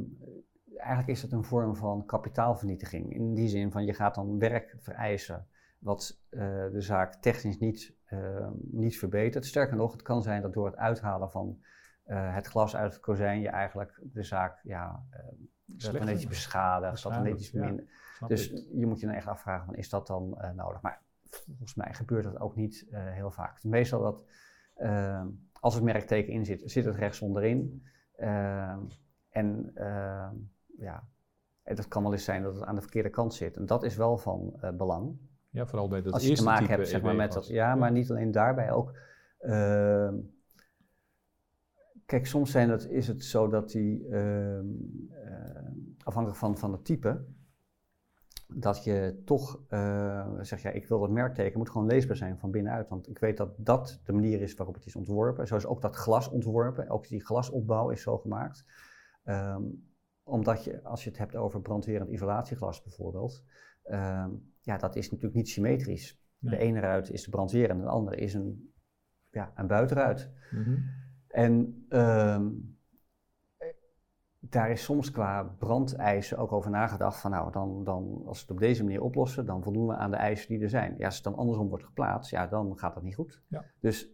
[0.77, 3.15] eigenlijk is het een vorm van kapitaalvernietiging.
[3.15, 5.47] In die zin van je gaat dan werk vereisen
[5.79, 6.41] wat eh,
[6.73, 9.47] de zaak technisch niet, ehm, niet verbetert.
[9.47, 11.59] Sterker nog, het kan zijn dat door het uithalen van
[12.03, 15.25] eh, het glas uit het kozijn je eigenlijk de zaak ja, eh,
[15.65, 17.65] dat Slechter netjes beschadigt, dat netjes ja.
[17.65, 17.85] minder.
[18.27, 18.67] Dus ik.
[18.73, 20.81] je moet je dan echt afvragen, van, is dat dan eh, nodig?
[20.81, 23.65] Maar volgens mij gebeurt dat ook niet heel vaak.
[23.65, 24.25] Meestal dat
[25.61, 27.87] als het merkteken in zit, zit het rechts onderin.
[29.29, 29.73] En
[30.79, 31.05] ja,
[31.65, 33.57] dat kan wel eens zijn dat het aan de verkeerde kant zit.
[33.57, 35.19] En dat is wel van belang.
[35.51, 37.47] Ja, vooral bij dat als je te maken hebt zeg maar, met EW-glas.
[37.47, 37.57] dat.
[37.57, 38.93] Ja, maar niet alleen daarbij ook.
[42.13, 44.67] Kijk, soms zijn is het zo dat die, ehm,
[45.11, 45.71] eh,
[46.05, 47.25] afhankelijk van, van het type,
[48.55, 52.51] dat je toch eh, zegt, ja, ik wil dat merkteken, moet gewoon leesbaar zijn van
[52.51, 52.89] binnenuit.
[52.89, 55.47] Want ik weet dat dat de manier is waarop het is ontworpen.
[55.47, 58.65] Zo is ook dat glas ontworpen, ook die glasopbouw is zo gemaakt.
[59.25, 59.63] Ehm,
[60.23, 63.45] omdat je, als je het hebt over brandwerend isolatieglas bijvoorbeeld,
[63.83, 66.21] ehm, ja, dat is natuurlijk niet symmetrisch.
[66.39, 66.55] Nee.
[66.55, 68.73] De ene ruit is de brandwerend en de andere is een,
[69.31, 70.31] ja, een buitenruit.
[70.51, 70.79] Mhm.
[71.33, 72.51] En ehm,
[73.57, 73.69] eh,
[74.39, 78.51] daar is soms qua brandeisen ook over nagedacht van nou, dan, dan, als we het
[78.51, 80.95] op deze manier oplossen, dan voldoen we aan de eisen die er zijn.
[80.99, 83.43] Ja, als het dan andersom wordt geplaatst, ja, dan gaat dat niet goed.
[83.49, 83.65] Ja.
[83.81, 84.11] Dus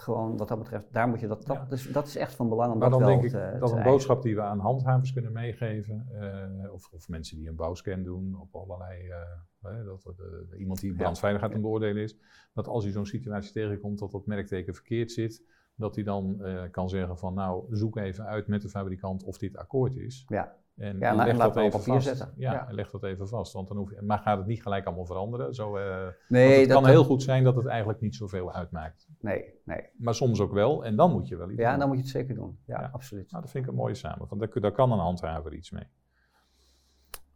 [0.00, 1.64] gewoon wat dat betreft, daar moet je dat, dat, Ja.
[1.64, 3.70] dus, dat is echt van belang om Maar dat dan wel denk ik te, dat
[3.70, 7.54] te een boodschap die we aan handhavers kunnen meegeven, eh, of, of mensen die een
[7.56, 12.16] bouwscan doen op allerlei, eh, dat eh, iemand die brandveiligheid aan beoordelen is,
[12.52, 15.42] dat als hij zo'n situatie tegenkomt dat dat merkteken verkeerd zit,
[15.80, 19.38] dat hij dan eh, kan zeggen van nou zoek even uit met de fabrikant of
[19.38, 20.24] dit akkoord is.
[20.28, 20.58] Ja.
[20.76, 22.06] En, Ja, en leg en dat even vast.
[22.06, 22.32] zetten.
[22.36, 22.68] Ja, Ja.
[22.68, 23.52] en leg dat even vast.
[23.52, 25.54] Want dan hoef je, maar gaat het niet gelijk allemaal veranderen?
[25.54, 29.08] Zo, eh, Nee, het dat, kan heel goed zijn dat het eigenlijk niet zoveel uitmaakt.
[29.20, 29.82] nee, nee.
[29.96, 31.78] Maar soms ook wel, en dan moet je wel iets Ja, doen.
[31.78, 32.58] dan moet je het zeker doen.
[32.66, 32.88] Ja, Ja.
[32.92, 33.30] absoluut.
[33.30, 34.40] Nou, dat vind ik een mooie samenvatting.
[34.52, 35.84] Daar, daar kan een handhaver iets mee.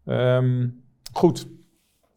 [0.04, 0.68] Ehm,
[1.12, 1.48] goed,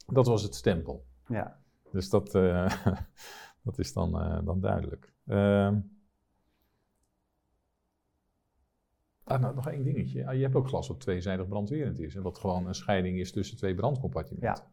[0.07, 1.05] dat was het stempel.
[1.27, 1.57] Ja.
[1.91, 2.71] Dus dat, eh,
[3.63, 5.13] dat is dan, dan duidelijk.
[5.27, 5.79] Ehm,
[9.27, 10.27] ah, nou, nog één dingetje.
[10.27, 12.15] Ah, je hebt ook glas wat tweezijdig brandwerend is.
[12.15, 14.63] En wat gewoon een scheiding is tussen twee brandcompartimenten.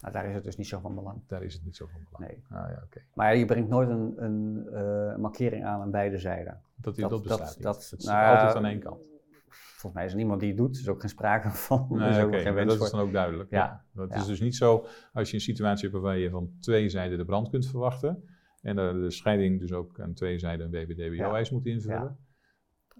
[0.00, 1.22] Nou, daar is het dus niet zo van belang.
[1.26, 2.32] Daar is het niet zo van belang.
[2.32, 2.44] Nee.
[2.60, 3.00] Ah, ja, oké.
[3.14, 6.60] Maar je brengt nooit een, een eh, markering aan aan beide zijden.
[6.76, 7.62] Dat, dat, dat bestaat niet.
[7.62, 9.06] dat- het zit nou, altijd aan één kant.
[9.48, 10.74] Volgens mij is er niemand die het doet.
[10.74, 11.86] Er is ook geen sprake van.
[11.90, 12.86] Nee, is geen maar dat voor.
[12.86, 13.50] is dan ook duidelijk.
[13.50, 13.84] Ja.
[13.94, 14.16] Ja, Het ja.
[14.16, 17.24] is dus niet zo als je een situatie hebt waarbij je van twee zijden de
[17.24, 18.24] brand kunt verwachten.
[18.62, 22.18] En de scheiding dus ook aan twee zijden een WBDBO-eis moet invullen.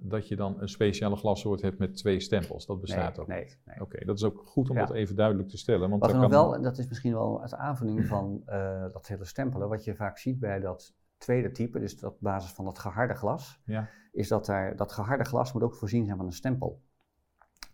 [0.00, 2.66] Dat je dan een speciale glassoort hebt met twee stempels.
[2.66, 3.26] Dat bestaat nee, ook.
[3.26, 3.80] nee, nee.
[3.80, 4.86] Oké, dat is ook goed om Ja.
[4.86, 5.90] dat even duidelijk te stellen.
[5.90, 9.68] Want Wat kan- wel, dat is misschien wel het aanvulling van eh, dat hele stempelen,
[9.68, 13.60] wat je vaak ziet bij dat tweede type, dus op basis van dat geharde glas,
[13.64, 13.88] Ja.
[14.12, 16.82] is dat daar, dat geharde glas moet ook voorzien zijn van een stempel.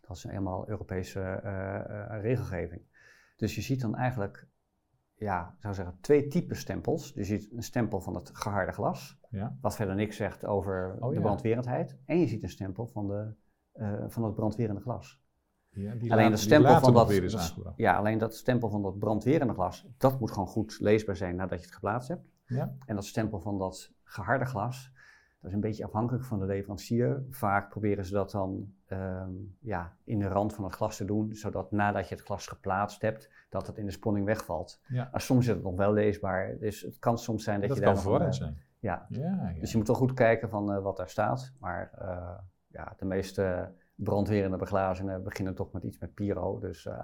[0.00, 2.82] Dat is eenmaal Europese eh, eh, regelgeving.
[3.36, 4.46] Dus je ziet dan eigenlijk,
[5.14, 7.12] ja, ik zou zeggen, twee typen stempels.
[7.12, 9.56] Dus je ziet een stempel van het geharde glas, Ja.
[9.60, 11.96] wat verder niks zegt over Oh, de brandwerendheid.
[12.04, 13.32] En je ziet een stempel van, de,
[13.72, 15.22] eh, van het brandwerende glas.
[15.70, 18.68] Ja, die Alleen later- de die stempel van dat, is dat- ja, alleen dat stempel
[18.70, 22.28] van dat brandwerende glas, dat moet gewoon goed leesbaar zijn nadat je het geplaatst hebt.
[22.46, 22.76] Ja.
[22.86, 24.92] En dat stempel van dat geharde glas,
[25.40, 27.22] dat is een beetje afhankelijk van de leverancier.
[27.30, 29.30] Vaak proberen ze dat dan ehm,
[29.60, 33.02] ja, in de rand van het glas te doen, zodat nadat je het glas geplaatst
[33.02, 34.80] hebt, dat het in de sponning wegvalt.
[34.88, 35.08] Ja.
[35.12, 37.84] Maar soms is het nog wel leesbaar, dus het kan soms zijn dat, Dat je
[37.84, 38.62] kan daar nog verwarrend een, zijn.
[38.84, 39.60] Ja, Ja, ja.
[39.60, 41.52] dus je moet wel goed kijken van eh, wat daar staat.
[41.58, 46.58] Maar eh, ja, de meeste brandwerende beglazingen beginnen toch met iets met Piro.
[46.58, 46.96] Dus eh,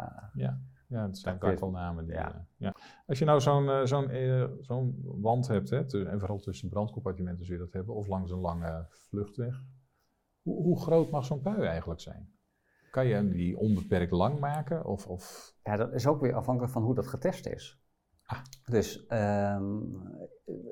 [0.87, 2.15] Ja, het zijn Dat kun vaak je- wel namen die...
[2.15, 2.47] ja.
[2.57, 2.75] ja.
[3.07, 4.11] Als je nou zo'n zo'n
[4.61, 8.39] zo'n wand hebt, hè, en vooral tussen brandcompartimenten zul je dat hebben, of langs een
[8.41, 9.65] lange vluchtweg.
[10.43, 12.33] Hoe, hoe groot mag zo'n pui eigenlijk zijn?
[12.91, 14.85] Kan je hem die onbeperkt lang maken?
[14.85, 15.55] Of, of...
[15.63, 17.81] ja, dat is ook weer afhankelijk van hoe dat getest is.
[18.31, 18.39] Ah.
[18.65, 19.79] Dus ehm,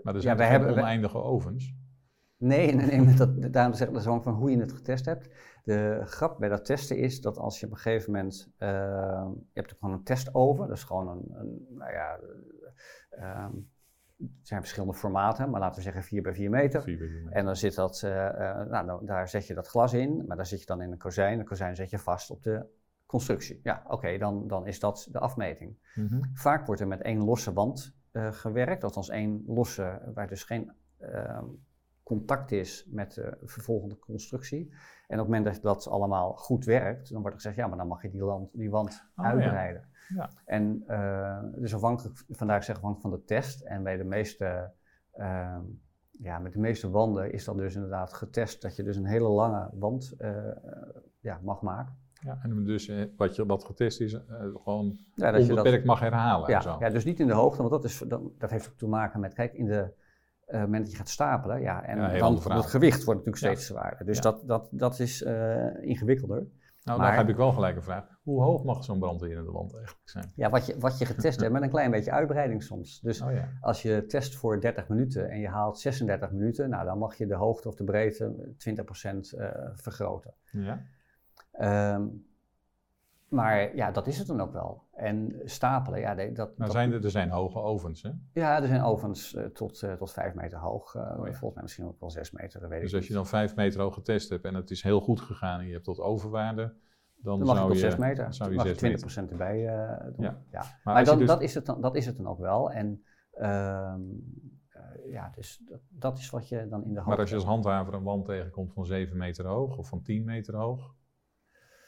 [0.02, 1.74] Maar er zijn Ja, geen hebben- oneindige ovens.
[2.36, 5.04] nee, nee, nee, maar dat, daarom zeg ik dat afhankelijk van hoe je het getest
[5.04, 5.28] hebt.
[5.64, 9.60] De grap bij dat testen is dat als je op een gegeven moment, ehm, je
[9.60, 12.18] hebt gewoon een testoven, dat is gewoon een, een nou ja,
[13.10, 13.52] ehm,
[14.16, 16.82] het zijn verschillende formaten, maar laten we zeggen 4 bij 4 meter.
[16.82, 17.32] Vier bij vier meter.
[17.38, 20.46] En dan zit dat, eh, eh, nou, daar zet je dat glas in, maar daar
[20.46, 21.38] zit je dan in een kozijn.
[21.38, 22.66] Een kozijn zet je vast op de
[23.08, 23.60] constructie.
[23.62, 25.76] Ja, oké, dan, dan is dat de afmeting.
[25.94, 26.22] Mhm.
[26.32, 30.72] Vaak wordt er met één losse wand eh, gewerkt, althans één losse, waar dus geen
[30.98, 31.44] ehm,
[32.02, 34.68] contact is met de vervolgende constructie.
[35.06, 37.78] En op het moment dat dat allemaal goed werkt, dan wordt er gezegd, ja, maar
[37.78, 39.88] dan mag je die, land, die wand Oh, uitbreiden.
[40.08, 40.30] Ja.
[40.44, 43.60] En uh, dus afhankelijk, vandaag zeg afhankelijk van de test.
[43.60, 44.70] En bij de meeste,
[45.16, 45.58] uh,
[46.10, 49.28] ja, met de meeste wanden is dan dus inderdaad getest dat je dus een hele
[49.28, 50.36] lange wand uh,
[51.20, 51.96] ja, mag maken.
[52.20, 54.20] Ja, en dus eh, wat, je, wat getest is, uh,
[54.62, 56.50] gewoon ja, dat onbeperkt dat, mag herhalen.
[56.50, 56.76] Ja, en zo.
[56.80, 59.20] ja, dus niet in de hoogte, want dat, is, dat, dat heeft ook te maken
[59.20, 59.92] met, kijk, in de
[60.48, 63.66] uh, moment dat je gaat stapelen, ja, en Ja, dan het gewicht wordt natuurlijk steeds
[63.66, 64.06] zwaarder.
[64.06, 66.46] Dus dat, dat, dat is eh, ingewikkelder.
[66.84, 68.04] Nou, Maar- dan heb ik wel gelijk een vraag.
[68.22, 70.32] Hoe hoog mag zo'n brandweerende wand eigenlijk zijn?
[70.34, 73.00] Ja, wat je, wat je getest hebt met een klein beetje uitbreiding soms.
[73.00, 73.48] Dus Oh ja.
[73.60, 77.26] als je test voor 30 minuten en je haalt 36 minuten, nou, dan mag je
[77.26, 80.34] de hoogte of de breedte 20% eh, vergroten.
[80.52, 80.80] ja.
[81.58, 82.06] Ehm,
[83.28, 84.82] maar ja, dat is het dan ook wel.
[84.92, 88.10] En stapelen, ja, dat, Nou, dat- zijn er, er zijn hoge ovens, hè?
[88.32, 90.94] ja er zijn ovens eh, tot, eh, tot 5 meter hoog.
[90.96, 91.12] Oh ja.
[91.32, 93.22] Volgens mij misschien ook wel 6 meter, dat weet Dus ik als je niet.
[93.22, 95.84] dan vijf meter hoog getest hebt en het is heel goed gegaan en je hebt
[95.84, 96.62] tot overwaarde,
[97.16, 98.24] dan, Dan mag je zou tot je, 6 meter.
[98.24, 99.46] dan zou Dan je mag je 6 20% meter.
[99.46, 100.24] erbij doen.
[100.24, 100.38] Ja.
[100.50, 100.62] Ja.
[100.84, 102.70] Maar, je dan, dus- dat, is het dan, dat is het dan ook wel.
[102.70, 104.00] En ehm,
[104.68, 107.44] eh, ja, dus dat, dat is wat je dan in de maar als je als
[107.44, 110.96] handhaver een wand tegenkomt van 7 meter hoog of van 10 meter hoog.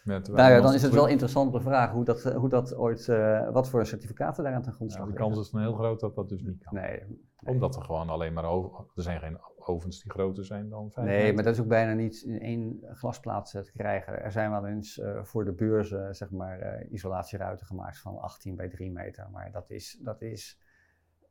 [0.04, 2.74] Met, Nou ja, dan is het wel interessant de vraag hoe dat, eh, hoe dat
[2.74, 5.28] ooit, eh, wat voor certificaten daaraan ten Ja, grondslag de liggen.
[5.30, 6.74] kans is dan heel groot dat dat dus niet kan.
[6.74, 7.02] Nee,
[7.44, 11.06] Omdat er gewoon alleen maar over, er zijn geen ovens die groter zijn dan 5
[11.06, 11.34] nee, meter.
[11.34, 14.22] maar dat is ook bijna niet in één glasplaat eh, te krijgen.
[14.22, 18.68] Er zijn wel eens voor de beurzen zeg maar, eh, isolatieruiten gemaakt van 18 bij
[18.68, 19.28] 3 meter.
[19.30, 20.58] Maar dat is, dat is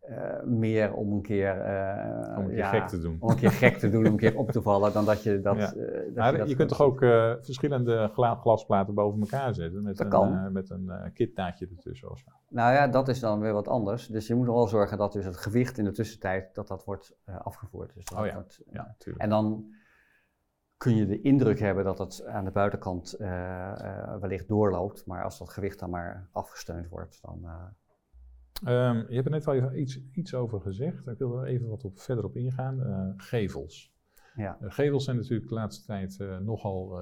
[0.10, 3.18] eh, meer om een keer, eh, Om een keer ja, gek te doen.
[3.20, 5.42] om een keer gek te doen, om een keer op te vallen, dan dat je
[5.50, 5.58] dat...
[5.58, 5.74] Ja.
[5.74, 7.00] eh, dat Maar dat je kunt toch ook
[7.44, 10.52] verschillende gla- glasplaten boven elkaar zetten met Dat een, kan.
[10.52, 12.26] met een kitnaadje ertussen of zo.
[12.50, 14.08] Nou ja, dat is dan weer wat anders.
[14.08, 17.16] Dus je moet wel zorgen dat dus het gewicht in de tussentijd dat dat wordt
[17.44, 17.94] afgevoerd.
[17.94, 18.34] Dus dat Oh ja.
[18.34, 19.24] wordt, Ja, natuurlijk.
[19.24, 19.66] En dan
[20.78, 23.16] kun je de indruk hebben dat het aan de buitenkant
[24.20, 25.06] wellicht doorloopt.
[25.06, 27.46] Maar als dat gewicht dan maar afgesteund wordt, dan...
[28.64, 31.08] eh, Ehm, je hebt er net al iets, iets over gezegd.
[31.08, 32.84] Ik wil er even wat op, verder op ingaan.
[32.84, 33.94] Eh, gevels.
[34.36, 34.58] ja.
[34.62, 37.00] Eh, gevels zijn natuurlijk de laatste tijd eh, nogal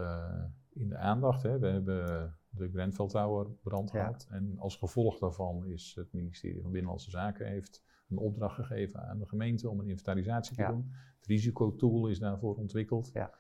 [0.74, 1.44] in de aandacht.
[1.44, 1.60] Hè.
[1.60, 4.00] We hebben de Grenfell Tower brand Ja.
[4.00, 4.28] gehad.
[4.30, 9.20] En als gevolg daarvan is het ministerie van Binnenlandse Zaken heeft een opdracht gegeven aan
[9.20, 10.68] de gemeente om een inventarisatie te Ja.
[10.72, 10.92] doen.
[11.18, 13.10] Het risicotool is daarvoor ontwikkeld.
[13.14, 13.32] Ja.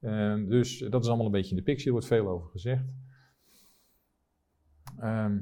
[0.00, 2.84] Ehm, dus dat is allemaal een beetje in de picture, er wordt veel over gezegd.
[4.98, 5.38] Ehm,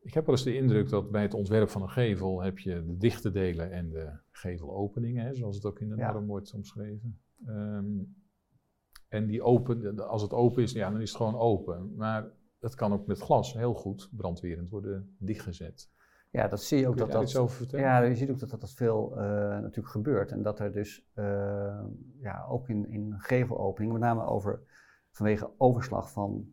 [0.00, 2.84] ik heb wel eens de indruk dat bij het ontwerp van een gevel heb je
[2.86, 6.12] de dichte delen en de gevelopeningen, hè, zoals het ook in de Ja.
[6.12, 7.20] norm wordt omschreven.
[7.46, 7.86] Ehm,
[9.08, 11.94] en die open, als het open is, ja, dan is het gewoon open.
[11.96, 15.90] Maar dat kan ook met glas heel goed brandwerend worden dichtgezet.
[16.30, 17.36] ja, dat zie je ook je dat dat...
[17.36, 17.78] over?
[17.78, 20.30] Ja, je ziet ook dat dat, dat veel eh, natuurlijk gebeurt.
[20.32, 21.84] En dat er dus eh,
[22.20, 24.62] ja, ook in, in gevelopeningen, met name over,
[25.10, 26.52] vanwege overslag van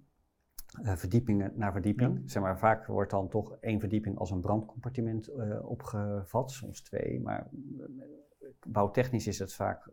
[0.83, 2.31] eh, verdiepingen naar verdieping.
[2.31, 7.21] Zeg maar, vaak wordt dan toch één verdieping als een brandcompartiment eh, opgevat, soms twee.
[7.21, 7.47] Maar
[7.79, 9.89] eh, bouwtechnisch is het vaak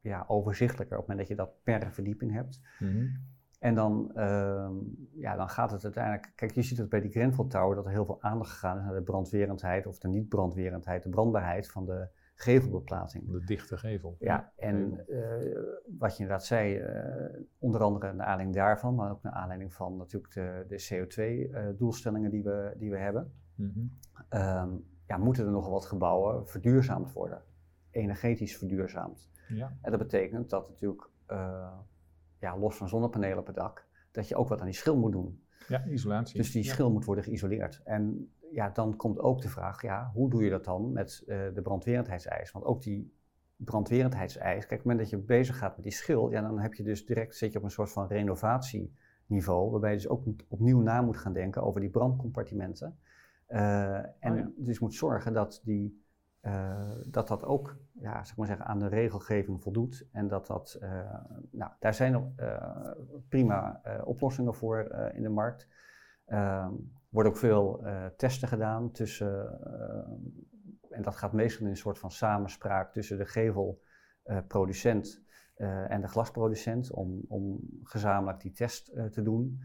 [0.00, 2.60] ja, overzichtelijker op het moment dat je dat per verdieping hebt.
[2.78, 3.06] Mhm.
[3.58, 4.74] En dan, ehm,
[5.12, 6.32] ja, dan gaat het uiteindelijk.
[6.34, 8.84] Kijk, je ziet het bij die Grenfell Tower dat er heel veel aandacht gegaan is
[8.84, 12.08] naar de brandwerendheid of de niet-brandwerendheid, de brandbaarheid van de
[12.38, 13.30] gevelbeplaating.
[13.30, 14.16] De dichte gevel.
[14.18, 15.58] Ja, en eh,
[15.98, 19.96] wat je inderdaad zei, eh, onder andere naar aanleiding daarvan, maar ook naar aanleiding van
[19.96, 23.80] natuurlijk de, de CO2-doelstellingen die, we, die we hebben, Mhm.
[24.28, 24.70] ehm,
[25.06, 27.42] ja, moeten er nogal wat gebouwen verduurzaamd worden,
[27.90, 29.30] energetisch verduurzaamd.
[29.48, 29.76] Ja.
[29.82, 31.72] En dat betekent dat natuurlijk, eh,
[32.40, 35.12] ja, los van zonnepanelen op het dak, dat je ook wat aan die schil moet
[35.12, 35.40] doen.
[35.68, 36.36] ja, isolatie.
[36.36, 36.72] Dus die Ja.
[36.72, 37.80] schil moet worden geïsoleerd.
[37.84, 41.38] En ja, dan komt ook de vraag, ja, hoe doe je dat dan met eh,
[41.54, 42.52] de brandwerendheidseis?
[42.52, 43.14] Want ook die
[43.56, 46.74] brandwerendheidseis, kijk, op het moment dat je bezig gaat met die schil, ja, dan heb
[46.74, 50.80] je dus direct, zit je op een soort van renovatieniveau, waarbij je dus ook opnieuw
[50.80, 52.98] na moet gaan denken over die brandcompartimenten.
[53.46, 54.50] Eh, en Oh ja.
[54.56, 56.04] dus moet zorgen dat die,
[56.40, 60.06] eh, dat, dat ook, ja, zeg maar zeggen, aan de regelgeving voldoet.
[60.12, 60.78] En dat dat,
[61.50, 62.90] nou, daar zijn nog eh,
[63.28, 64.78] prima oplossingen voor
[65.14, 65.68] in de markt.
[66.26, 66.72] Ehm,
[67.05, 71.76] er worden ook veel eh, testen gedaan tussen, eh, en dat gaat meestal in een
[71.76, 78.92] soort van samenspraak tussen de gevelproducent eh, en de glasproducent, om, om gezamenlijk die test
[79.12, 79.60] te doen.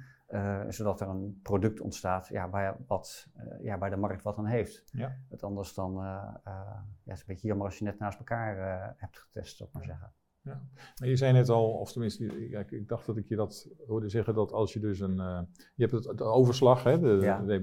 [0.67, 3.27] zodat er een product ontstaat ja, waar, wat,
[3.61, 4.83] ja, waar de markt wat aan heeft.
[4.91, 5.17] Ja.
[5.29, 9.19] Het anders dan, ja, het is een beetje jammer als je net naast elkaar hebt
[9.19, 10.13] getest, zou ik maar zeggen.
[10.41, 13.69] Maar je zei net al, of tenminste, ja, ik, ik dacht dat ik je dat
[13.87, 15.41] hoorde zeggen, dat als je dus een, eh,
[15.75, 17.41] je hebt het, de overslag, hè, de, Ja.
[17.41, 17.53] de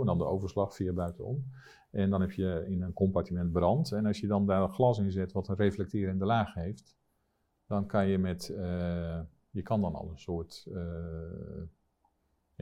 [0.00, 1.44] en dan de overslag via buitenom.
[1.90, 3.92] En dan heb je in een compartiment brand.
[3.92, 6.96] En als je dan daar een glas in zet wat een reflecterende laag heeft,
[7.66, 9.20] dan kan je met, uh,
[9.50, 11.62] je kan dan al een soort uh,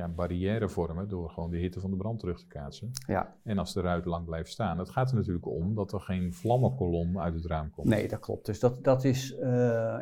[0.01, 2.91] ja, barrière vormen door gewoon de hitte van de brand terug te kaatsen.
[3.07, 3.37] Ja.
[3.43, 6.33] En als de ruit lang blijft staan, het gaat er natuurlijk om dat er geen
[6.33, 7.89] vlammenkolom uit het raam komt.
[7.89, 8.47] Nee, dat klopt.
[8.47, 9.41] Dus dat, dat is, uh,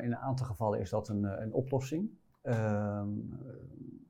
[0.01, 2.11] in een aantal gevallen is dat een, een oplossing.
[2.43, 3.09] Ehm,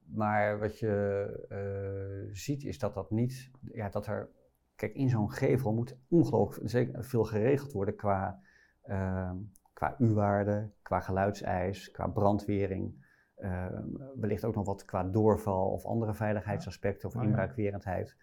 [0.04, 4.30] maar wat je ziet is dat dat niet, ja, dat er
[4.78, 8.40] Kijk, in zo'n gevel moet ongelooflijk veel geregeld worden qua,
[8.84, 9.32] uh,
[9.72, 13.06] qua U-waarde, qua geluidseis, qua brandwering.
[13.40, 13.66] Uh,
[14.14, 18.16] wellicht ook nog wat qua doorval of andere veiligheidsaspecten of oh, inbraakwerendheid.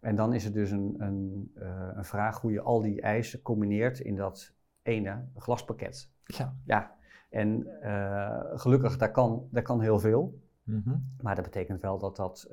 [0.00, 3.42] En dan is het dus een, een, uh, een vraag hoe je al die eisen
[3.42, 6.10] combineert in dat ene glaspakket.
[6.24, 6.54] Ja.
[6.64, 6.94] ja.
[7.30, 10.40] En uh, gelukkig, daar kan, daar kan heel veel.
[10.62, 11.14] Mm -hmm.
[11.20, 12.48] Maar dat betekent wel dat dat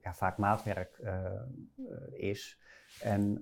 [0.00, 1.00] ja, vaak maatwerk
[2.12, 2.60] is.
[3.00, 3.38] En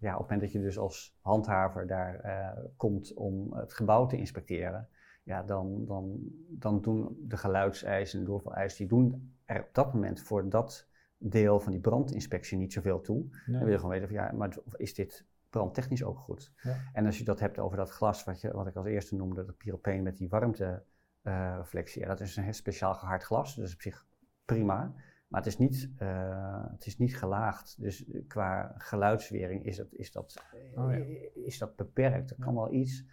[0.00, 4.16] ja, op het moment dat je dus als handhaver daar komt om het gebouw te
[4.16, 4.88] inspecteren,
[5.28, 6.18] ja, dan, dan,
[6.48, 11.60] dan doen de geluidseisen en de die doen er op dat moment voor dat deel
[11.60, 13.16] van die brandinspectie niet zoveel toe.
[13.16, 13.30] Nee.
[13.46, 16.52] Dan wil je gewoon weten van ja, maar is dit brandtechnisch ook goed?
[16.62, 16.76] Ja.
[16.92, 19.44] En als je dat hebt over dat glas, wat, je, wat ik als eerste noemde,
[19.44, 24.06] dat pyropeen met die warmtereflectie, ja, dat is een speciaal gehard glas, dus op zich
[24.44, 24.94] prima.
[25.28, 27.80] Maar het is niet, uh, het is niet gelaagd.
[27.80, 31.04] Dus qua geluidswering is dat, is dat, oh, ja.
[31.34, 32.30] is dat beperkt.
[32.30, 33.04] Er kan wel iets.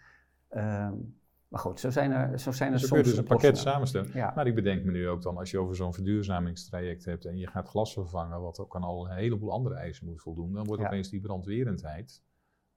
[0.50, 1.18] Um,
[1.48, 3.02] maar goed, zo zijn er, zo zijn er dus soms...
[3.02, 4.10] dus een pakket samenstellen.
[4.14, 4.32] Ja.
[4.34, 7.46] Maar ik bedenk me nu ook dan, als je over zo'n verduurzamingstraject hebt en je
[7.46, 10.82] gaat glas vervangen, wat ook aan al een heleboel andere eisen moet voldoen, dan wordt
[10.82, 10.88] Ja.
[10.88, 12.22] opeens die brandwerendheid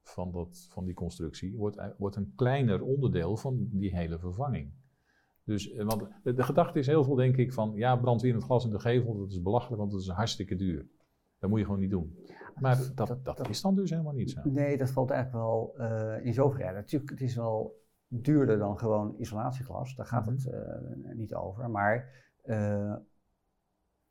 [0.03, 4.71] van, dat, van die constructie wordt, wordt een kleiner onderdeel van die hele vervanging.
[5.43, 8.65] Dus, eh, want de, de gedachte is heel veel, denk ik, van ja, brandwerend glas
[8.65, 10.87] in de gevel, dat is belachelijk, want dat is hartstikke duur.
[11.39, 12.17] Dat moet je gewoon niet doen.
[12.55, 14.41] Maar dat, dat, dat- is dan dus helemaal niet zo.
[14.43, 16.73] Nee, dat valt eigenlijk wel eh, in zoverre.
[16.73, 19.95] Natuurlijk, het is wel duurder dan gewoon isolatieglas.
[19.95, 20.35] Daar gaat Mhm.
[20.35, 21.69] het eh, niet over.
[21.69, 22.09] Maar
[22.41, 22.95] eh,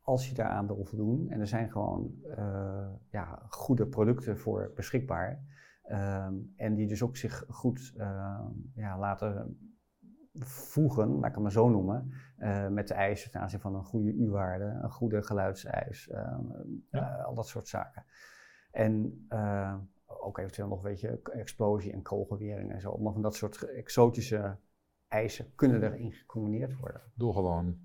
[0.01, 5.57] als je daaraan wil voldoen, en er zijn gewoon eh, ja, goede producten voor beschikbaar,
[6.55, 7.93] en die dus ook zich goed
[8.73, 9.57] ja, laten
[10.39, 12.11] voegen, laat ik het maar zo noemen,
[12.73, 16.05] met de eisen ten aanzien van een goede U-waarde, een goede geluidseis,
[16.91, 17.21] Ja.
[17.25, 18.05] al dat soort zaken.
[18.71, 19.25] En
[20.19, 22.89] ook eventueel nog, weet je, explosie en kogelwering en zo.
[22.89, 24.55] Allemaal van dat soort exotische
[25.07, 27.01] eisen kunnen erin gecombineerd worden.
[27.13, 27.77] Door gewoon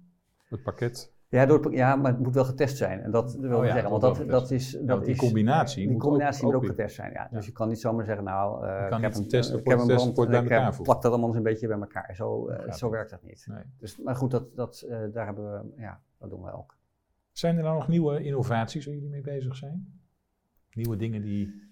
[0.49, 1.13] het pakket.
[1.29, 3.01] Ja, door, ja, maar het moet wel getest zijn.
[3.01, 4.71] En dat wil Oh ik ja, zeggen, want dat, dat is...
[4.73, 7.13] Ja, Dat want die is, combinatie die moet combinatie ook- moet ook ook getest zijn,
[7.13, 7.23] ja.
[7.31, 7.37] Ja.
[7.37, 10.15] Dus je kan niet zomaar zeggen, nou, ik heb een, testen, ik heb een brand,
[10.15, 12.15] bij ik heb- plak dat allemaal eens een beetje bij elkaar.
[12.15, 13.47] Zo, eh, zo werkt dat niet.
[13.49, 13.63] Nee.
[13.79, 16.77] Dus, maar goed, dat, dat, eh, daar hebben we, ja, dat doen we ook.
[17.33, 20.01] Zijn er nou nog nieuwe innovaties waar jullie mee bezig zijn?
[20.73, 21.63] Nieuwe dingen die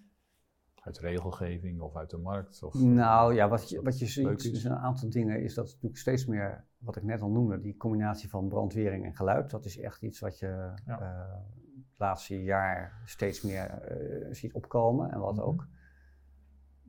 [0.84, 2.62] uit regelgeving of uit de markt?
[2.62, 4.64] Of, Nou ja, wat je, wat je ziet, is.
[4.64, 8.28] een aantal dingen is dat natuurlijk steeds meer, wat ik net al noemde, die combinatie
[8.28, 10.46] van brandwering en geluid, dat is echt iets wat je
[10.86, 11.00] Ja.
[11.00, 11.34] eh,
[11.90, 15.44] het laatste jaar steeds meer eh, ziet opkomen en wat Mhm.
[15.44, 15.66] ook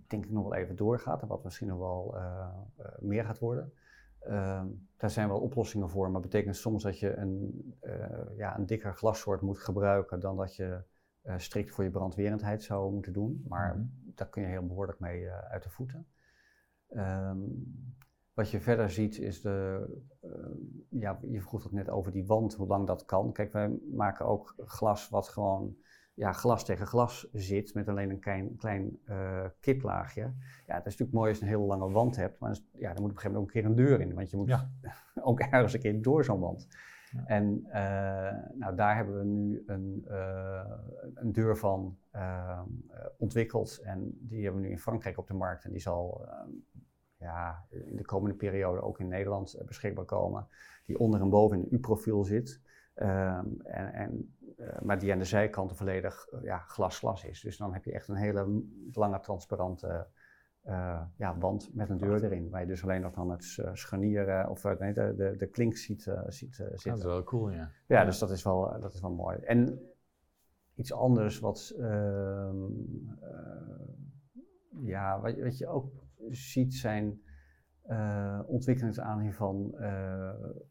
[0.08, 3.40] denk ik nog wel even doorgaat en wat misschien nog wel eh, eh, meer gaat
[3.40, 3.74] worden.
[4.20, 4.68] Ehm,
[4.98, 8.94] daar zijn wel oplossingen voor, maar betekent soms dat je een, eh, ja, een dikker
[8.94, 10.82] glassoort moet gebruiken dan dat je
[11.24, 13.44] eh, strikt voor je brandwerendheid zou moeten doen.
[13.48, 13.86] Maar Mhm.
[14.16, 16.08] daar kun je heel behoorlijk mee eh, uit de voeten.
[16.90, 17.38] Ehm,
[18.34, 19.86] wat je verder ziet is de,
[20.22, 20.30] eh,
[20.90, 23.32] ja, je vroeg het net over die wand, hoe lang dat kan.
[23.32, 25.76] Kijk, wij maken ook glas wat gewoon
[26.16, 29.00] ja, glas tegen glas zit met alleen een klein, klein
[29.60, 30.22] kiplaagje.
[30.66, 33.02] Ja, het is natuurlijk mooi als je een hele lange wand hebt, maar ja, dan
[33.02, 34.70] moet op een gegeven moment ook een keer een deur in, want je moet Ja.
[35.30, 36.68] ook ergens een keer door zo'n wand.
[37.26, 40.72] En eh, nou, daar hebben we nu een, eh,
[41.14, 42.62] een deur van eh,
[43.18, 46.28] ontwikkeld en die hebben we nu in Frankrijk op de markt en die zal
[47.18, 50.48] ja, in de komende periode ook in Nederland beschikbaar komen.
[50.86, 52.62] Die onder en boven in een U-profiel zit.
[52.94, 54.36] Ehm, en, en,
[54.82, 57.42] maar die aan de zijkanten volledig ja, glas-glas is.
[57.42, 60.08] Dus dan heb je echt een hele lange transparante
[60.64, 62.50] eh, ja, wand met een deur erin.
[62.50, 65.36] Waar je dus alleen nog dan het eh, scharnier eh, of eh, nee, de, de,
[65.38, 67.08] de klink ziet, ziet eh, dat is zitten.
[67.08, 67.72] wel cool, ja.
[67.88, 69.38] Ja, dus dat is wel, dat is wel mooi.
[69.38, 69.80] En
[70.76, 72.56] iets anders wat, ehm,
[73.22, 73.88] eh,
[74.82, 75.92] ja, wat, wat je ook
[76.30, 77.22] ziet zijn
[78.46, 79.76] ontwikkelingen aanzien van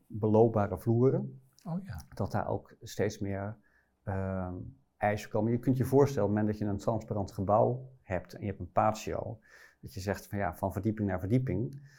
[0.07, 1.43] beloopbare vloeren.
[1.65, 2.05] Oh ja.
[2.15, 3.57] Dat daar ook steeds meer
[4.03, 4.55] ehm,
[4.97, 5.53] eisen komen.
[5.53, 8.47] Je kunt je voorstellen, op het moment dat je een transparant gebouw hebt en je
[8.47, 9.41] hebt een patio,
[9.83, 11.91] dat je zegt van ja, van verdieping naar verdieping.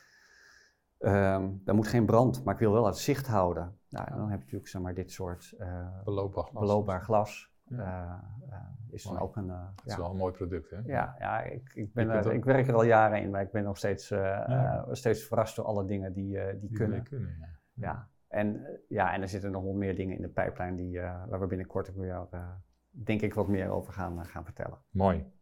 [1.00, 3.78] Ehm daar moet geen brand, maar ik wil wel het zicht houden.
[3.90, 6.60] Nou, dan heb je natuurlijk zeg maar, dit soort eh, Beloopbaar glas.
[6.60, 7.52] beloopbaar glas.
[8.90, 9.50] is dan ook een...
[9.50, 10.80] Het is wel een mooi product, hè?
[10.86, 13.64] Ja, ja ik, ik, ben er, ik werk er al jaren in, maar ik ben
[13.64, 14.14] nog steeds,
[14.92, 17.04] steeds verrast door alle dingen die, die, die kunnen.
[17.04, 17.48] kunnen ja.
[17.74, 18.10] ja.
[18.28, 21.48] En, ja, en er zitten nog wel meer dingen in de pijplijn die, waar we
[21.48, 22.28] binnenkort ook weer
[22.90, 24.78] denk ik wat meer over gaan, gaan vertellen.
[24.90, 25.33] Mooi.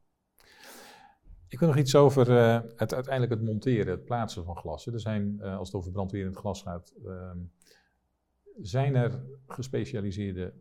[1.52, 4.94] Ik wil nog iets over uh, het, uiteindelijk het monteren, het plaatsen van glassen.
[4.94, 7.32] Er zijn, uh, als het over brandwerend glas gaat, uh,
[8.62, 10.54] zijn er gespecialiseerde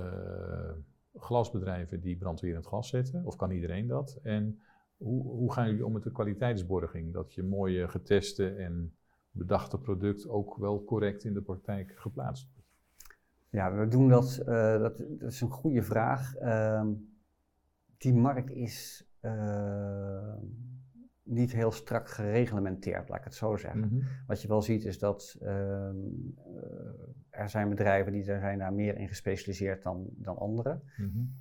[0.00, 0.70] uh,
[1.14, 3.24] glasbedrijven die brandwerend glas zetten?
[3.24, 4.18] Of kan iedereen dat?
[4.22, 4.60] En
[4.96, 7.12] hoe, hoe gaan jullie om met de kwaliteitsborging?
[7.12, 8.96] Dat je mooie geteste en
[9.30, 12.68] bedachte product ook wel correct in de praktijk geplaatst wordt?
[13.50, 16.34] Ja, we doen dat, dat, dat is een goede vraag.
[16.34, 16.88] Ehm,
[17.98, 20.34] die markt is uh,
[21.22, 23.80] niet heel strak gereglementeerd, laat ik het zo zeggen.
[23.80, 24.00] Mhm.
[24.26, 25.88] Wat je wel ziet is dat uh,
[27.30, 30.82] er zijn bedrijven die er zijn daar meer in gespecialiseerd dan, dan anderen.
[30.96, 31.40] Mm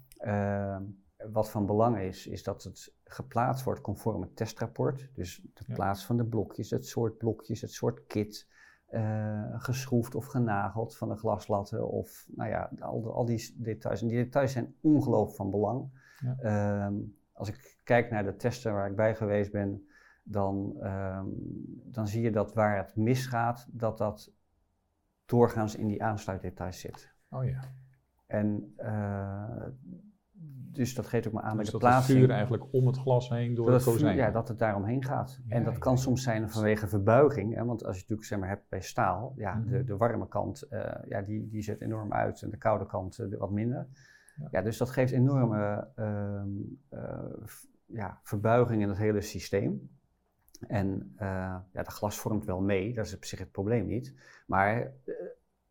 [1.29, 5.09] wat van belang is, is dat het geplaatst wordt conform het testrapport.
[5.13, 8.49] Dus de plaats van de blokjes, het soort blokjes, het soort kit.
[8.89, 14.01] Uh, geschroefd of genageld van de glaslatten of nou ja, al, al die details.
[14.01, 15.89] En die details zijn ongelooflijk van belang.
[16.19, 16.35] Ja.
[16.39, 16.95] Ehm,
[17.33, 19.87] als ik kijk naar de testen waar ik bij geweest ben,
[20.23, 21.33] dan, um,
[21.83, 24.33] dan zie je dat waar het misgaat, dat dat
[25.25, 27.13] doorgaans in die aansluitdetails zit.
[27.29, 27.59] Oh ja.
[28.25, 29.67] En uh,
[30.73, 32.17] dus dat geeft ook maar aan dus met de plaatsing.
[32.17, 34.15] het vuur eigenlijk om het glas heen door het kozijn.
[34.15, 35.39] Ja, dat het daaromheen gaat.
[35.47, 37.55] Ja, en dat kan soms zijn vanwege verbuiging.
[37.55, 39.71] Hè, want als je natuurlijk zeg maar, hebt bij staal, ja, mm -hmm.
[39.71, 43.19] de, de warme kant uh, ja, die, die zet enorm uit en de koude kant
[43.19, 43.87] uh, wat minder.
[44.51, 44.61] Ja.
[44.61, 46.43] dus dat geeft enorme uh,
[46.93, 47.47] uh,
[47.85, 49.89] ja, verbuiging in het hele systeem.
[50.67, 54.15] En uh, ja, de glas vormt wel mee, dat is op zich het probleem niet.
[54.47, 55.13] Maar eh,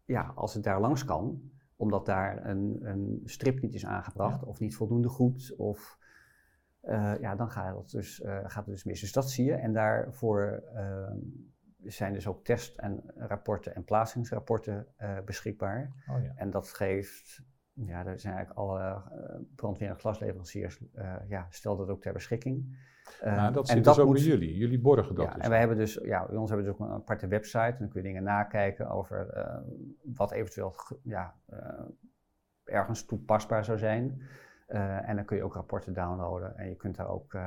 [0.04, 4.46] ja, als het daar langs kan, omdat daar een, een strip niet is aangebracht, ja.
[4.46, 5.98] of niet voldoende goed, of
[7.20, 9.00] ja, dan gaat het, dus, gaat het dus mis.
[9.00, 9.54] Dus dat zie je.
[9.54, 11.16] En daarvoor ehm,
[11.82, 14.86] zijn dus ook test- en rapporten en plaatsingsrapporten
[15.24, 15.92] beschikbaar.
[16.08, 16.32] Oh, ja.
[16.34, 17.42] En dat geeft
[17.72, 22.12] ja, daar zijn eigenlijk alle uh, brandweer- en glasleveranciers, uh, ja, stel dat ook ter
[22.12, 22.78] beschikking.
[23.24, 24.56] Uh, nou, dat zit dus ook moet, bij jullie.
[24.56, 25.42] Jullie borgen dat ja, dus.
[25.42, 27.58] En wij hebben dus, ja, bij ons hebben we dus ook een aparte website.
[27.58, 29.48] En dan kun je dingen nakijken over
[30.14, 31.34] wat eventueel ja,
[32.64, 34.22] ergens toepasbaar zou zijn.
[34.66, 36.56] en dan kun je ook rapporten downloaden.
[36.56, 37.38] En je kunt daar ook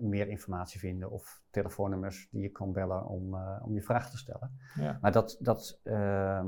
[0.00, 4.58] meer informatie vinden of telefoonnummers die je kan bellen om, om je vraag te stellen.
[4.74, 4.98] Ja.
[5.00, 6.46] Maar dat, dat ehm,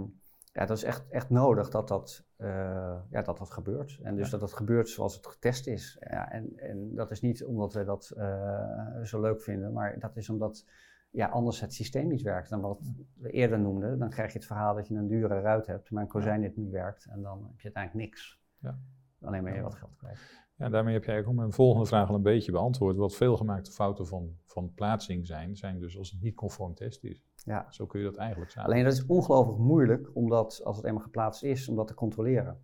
[0.56, 3.98] ja, dat is echt, echt nodig dat dat, uh, ja, dat dat gebeurt.
[4.02, 4.30] En dus ja.
[4.30, 5.96] dat het gebeurt zoals het getest is.
[6.00, 10.16] Ja, en, en dat is niet omdat we dat uh, zo leuk vinden, maar dat
[10.16, 10.66] is omdat
[11.10, 12.50] ja, anders het systeem niet werkt.
[12.50, 15.66] Dan wat we eerder noemden, dan krijg je het verhaal dat je een dure ruit
[15.66, 17.04] hebt, maar een kozijn dit niet werkt.
[17.04, 18.40] En dan heb je uiteindelijk niks.
[18.58, 18.78] Ja.
[19.20, 20.44] Alleen maar je wat geld kwijt.
[20.56, 22.96] Ja, daarmee heb jij ook mijn volgende vraag al een beetje beantwoord.
[22.96, 27.22] Wat veelgemaakte fouten van, van plaatsing zijn, zijn dus als het niet conform test is.
[27.46, 27.66] Ja.
[27.70, 28.70] Zo kun je dat eigenlijk samen.
[28.70, 32.60] Alleen dat is ongelooflijk moeilijk, omdat als het eenmaal geplaatst is, om dat te controleren.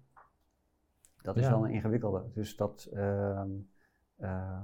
[1.22, 1.50] Dat is ja.
[1.50, 2.30] wel een ingewikkelde.
[2.32, 3.42] Dus dat, uh,
[4.18, 4.60] uh,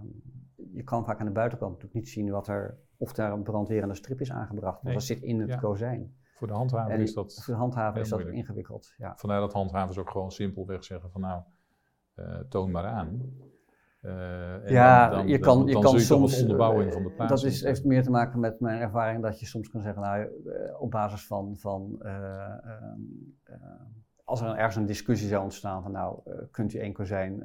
[0.72, 3.94] je kan vaak aan de buitenkant natuurlijk niet zien wat er, of daar een brandwerende
[3.94, 4.82] strip is aangebracht.
[4.82, 4.92] Nee.
[4.94, 5.56] Want dat zit in het ja.
[5.56, 6.16] kozijn.
[6.34, 8.40] Voor de handhaver en is dat Voor de handhaver is dat moeilijk.
[8.40, 9.16] ingewikkeld, ja.
[9.16, 11.42] Vandaar dat handhavers ook gewoon simpelweg zeggen van nou,
[12.16, 13.36] uh, toon maar aan.
[14.02, 16.40] Uh, ja, dan, dan, je kan, dan, je dan kan je soms.
[16.40, 17.30] onderbouwing van de plaats.
[17.30, 20.28] Dat is, heeft meer te maken met mijn ervaring dat je soms kan zeggen, nou,
[20.44, 21.56] uh, op basis van.
[21.56, 22.54] van uh,
[24.24, 26.20] als er ergens een discussie zou ontstaan van, nou,
[26.50, 27.42] kunt u één kozijn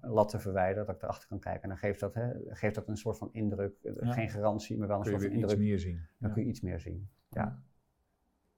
[0.00, 1.62] latten verwijderen, dat ik erachter kan kijken.
[1.62, 4.12] En dan geeft dat, hè, geeft dat een soort van indruk, ja.
[4.12, 5.50] geen garantie, maar wel een kun soort van indruk.
[5.50, 5.94] Iets meer zien.
[6.18, 6.34] Dan ja.
[6.34, 7.08] kun je iets meer zien.
[7.28, 7.58] Ja.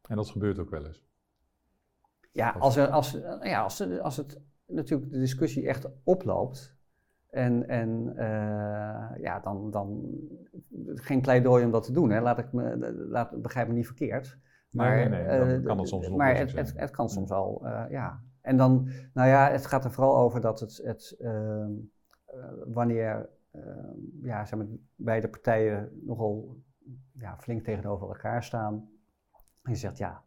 [0.09, 1.05] En dat gebeurt ook wel eens.
[2.33, 6.77] Ja, als, er, als, ja, als, als het natuurlijk de discussie echt oploopt.
[7.35, 10.18] En, en uh, ja, dan, dan
[10.95, 12.11] geen pleidooi om dat te doen.
[12.11, 12.20] Hè.
[12.20, 14.39] Laat ik me, laat, begrijp me niet verkeerd.
[14.70, 15.59] Maar, nee, nee, nee.
[15.59, 18.22] Uh, kan het soms maar het, het, het, kan soms al, uh, ja.
[18.41, 21.70] En dan, nou ja, het gaat er vooral over dat het, het ehm,
[22.66, 26.57] wanneer ehm, ja, zeg maar, beide partijen nogal
[27.12, 28.89] ja, flink tegenover elkaar staan.
[29.62, 30.24] En je zegt, ja,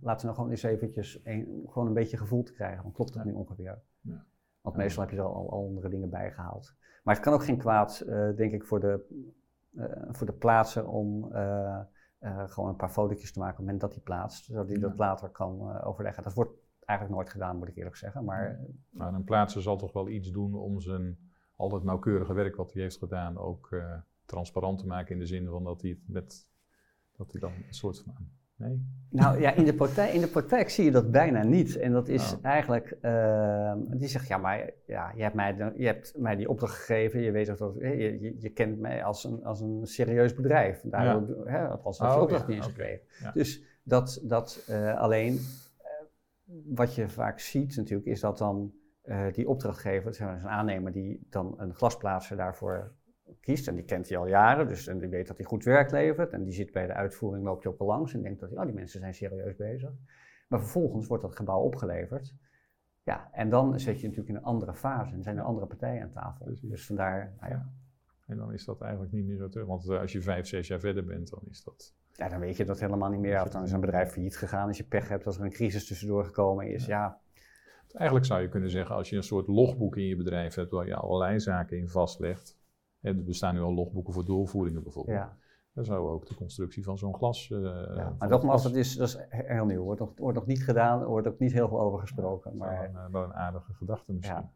[0.00, 2.82] laten we nog gewoon eens eventjes een, gewoon een beetje gevoel te krijgen.
[2.82, 3.30] Dan klopt het ja.
[3.30, 3.78] nu ongeveer.
[4.00, 4.24] Ja.
[4.60, 6.74] Want meestal heb je er al, al andere dingen bijgehaald.
[7.02, 9.06] Maar het kan ook geen kwaad, uh, denk ik, voor de,
[9.72, 11.80] uh, voor de plaatsen om uh,
[12.46, 14.44] gewoon een paar fotootjes te maken op het moment dat hij plaatst.
[14.44, 14.80] Zodat hij ja.
[14.88, 16.22] dat later kan overleggen.
[16.22, 16.52] Dat wordt
[16.84, 18.24] eigenlijk nooit gedaan, moet ik eerlijk zeggen.
[18.24, 21.18] Maar, maar een plaatser zal toch wel iets doen om zijn
[21.56, 23.74] altijd nauwkeurige werk wat hij heeft gedaan ook
[24.24, 25.12] transparant te maken.
[25.12, 26.48] In de zin van dat hij, met,
[27.16, 28.14] dat hij dan een soort van
[28.60, 28.98] Nee?
[29.10, 31.76] Nou ja, in de, praktijk, in de praktijk zie je dat bijna niet.
[31.76, 32.44] En dat is Oh.
[32.44, 36.74] eigenlijk, ehm, die zegt, ja, maar ja, je, hebt mij je hebt mij die opdracht
[36.74, 40.80] gegeven, je weet dat, je, je, je kent mij als een, als een serieus bedrijf.
[40.84, 42.74] Daardoor, hè, althans, je Oh, opdracht ja, niet eens oké.
[42.74, 43.04] gekregen.
[43.22, 43.30] Ja.
[43.32, 45.38] Dus dat, dat eh, alleen,
[45.78, 45.90] eh,
[46.64, 51.26] wat je vaak ziet natuurlijk, is dat dan eh, die opdrachtgever, is een aannemer die
[51.30, 52.92] dan een glasplaatser daarvoor
[53.40, 53.68] kiest.
[53.68, 56.32] En die kent hij al jaren, dus en die weet dat hij goed werk levert.
[56.32, 58.64] En die zit bij de uitvoering, loopt hij op de langs en denkt dat oh,
[58.64, 59.90] die mensen zijn serieus bezig.
[60.48, 62.34] Maar vervolgens wordt dat gebouw opgeleverd.
[63.02, 66.02] Ja, en dan zit je natuurlijk in een andere fase en zijn er andere partijen
[66.02, 66.44] aan tafel.
[66.44, 66.70] Precies.
[66.70, 67.72] Dus vandaar, nou ja,
[68.26, 69.66] En dan is dat eigenlijk niet meer zo terug.
[69.66, 71.94] Want eh, als je vijf, zes jaar verder bent, dan is dat...
[72.12, 73.42] ja, dan weet je dat helemaal niet meer.
[73.42, 75.86] Of dan is een bedrijf failliet gegaan als je pech hebt, als er een crisis
[75.86, 76.86] tussendoor gekomen is.
[76.86, 77.20] Ja,
[77.92, 80.86] Eigenlijk zou je kunnen zeggen, als je een soort logboek in je bedrijf hebt waar
[80.86, 82.58] je allerlei zaken in vastlegt.
[83.00, 85.16] Er bestaan nu al logboeken voor doorvoeringen bijvoorbeeld.
[85.16, 85.36] ja,
[85.72, 87.50] Dan zou ook de constructie van zo'n glas.
[87.50, 87.70] eh, ja.
[87.94, 89.82] Maar het nogmaals, glas dat is, dat is he- heel nieuw.
[89.82, 92.50] Wordt nog, wordt nog niet gedaan, er wordt ook niet heel veel over gesproken.
[92.56, 94.36] wel Maar een, eh, wel een aardige gedachte misschien.
[94.36, 94.52] Ja.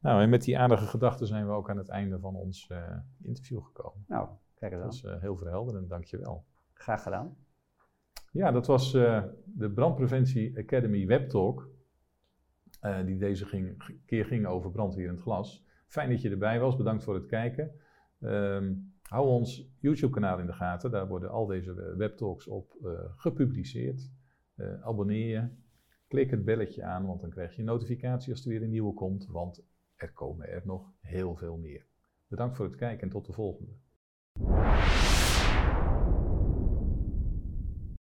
[0.00, 2.96] Nou, en met die aardige gedachten zijn we ook aan het einde van ons eh,
[3.22, 4.04] interview gekomen.
[4.08, 6.44] nou, kijk eens Dat is eh, heel verhelderend, dankjewel.
[6.72, 7.36] Graag gedaan.
[8.30, 8.92] Ja, dat was
[9.44, 11.68] de Brandpreventie Academy Webtalk.
[13.04, 15.64] die deze ging, keer ging over brandwerend glas.
[15.86, 17.70] Fijn dat je erbij was, bedankt voor het kijken.
[18.20, 24.10] Ehm, hou ons YouTube-kanaal in de gaten, daar worden al deze webtalks op eh, gepubliceerd.
[24.54, 25.48] Eh, abonneer je,
[26.08, 29.26] klik het belletje aan, want dan krijg je notificatie als er weer een nieuwe komt,
[29.26, 29.64] want
[29.96, 31.86] er komen er nog heel veel meer.
[32.26, 33.72] Bedankt voor het kijken en tot de volgende.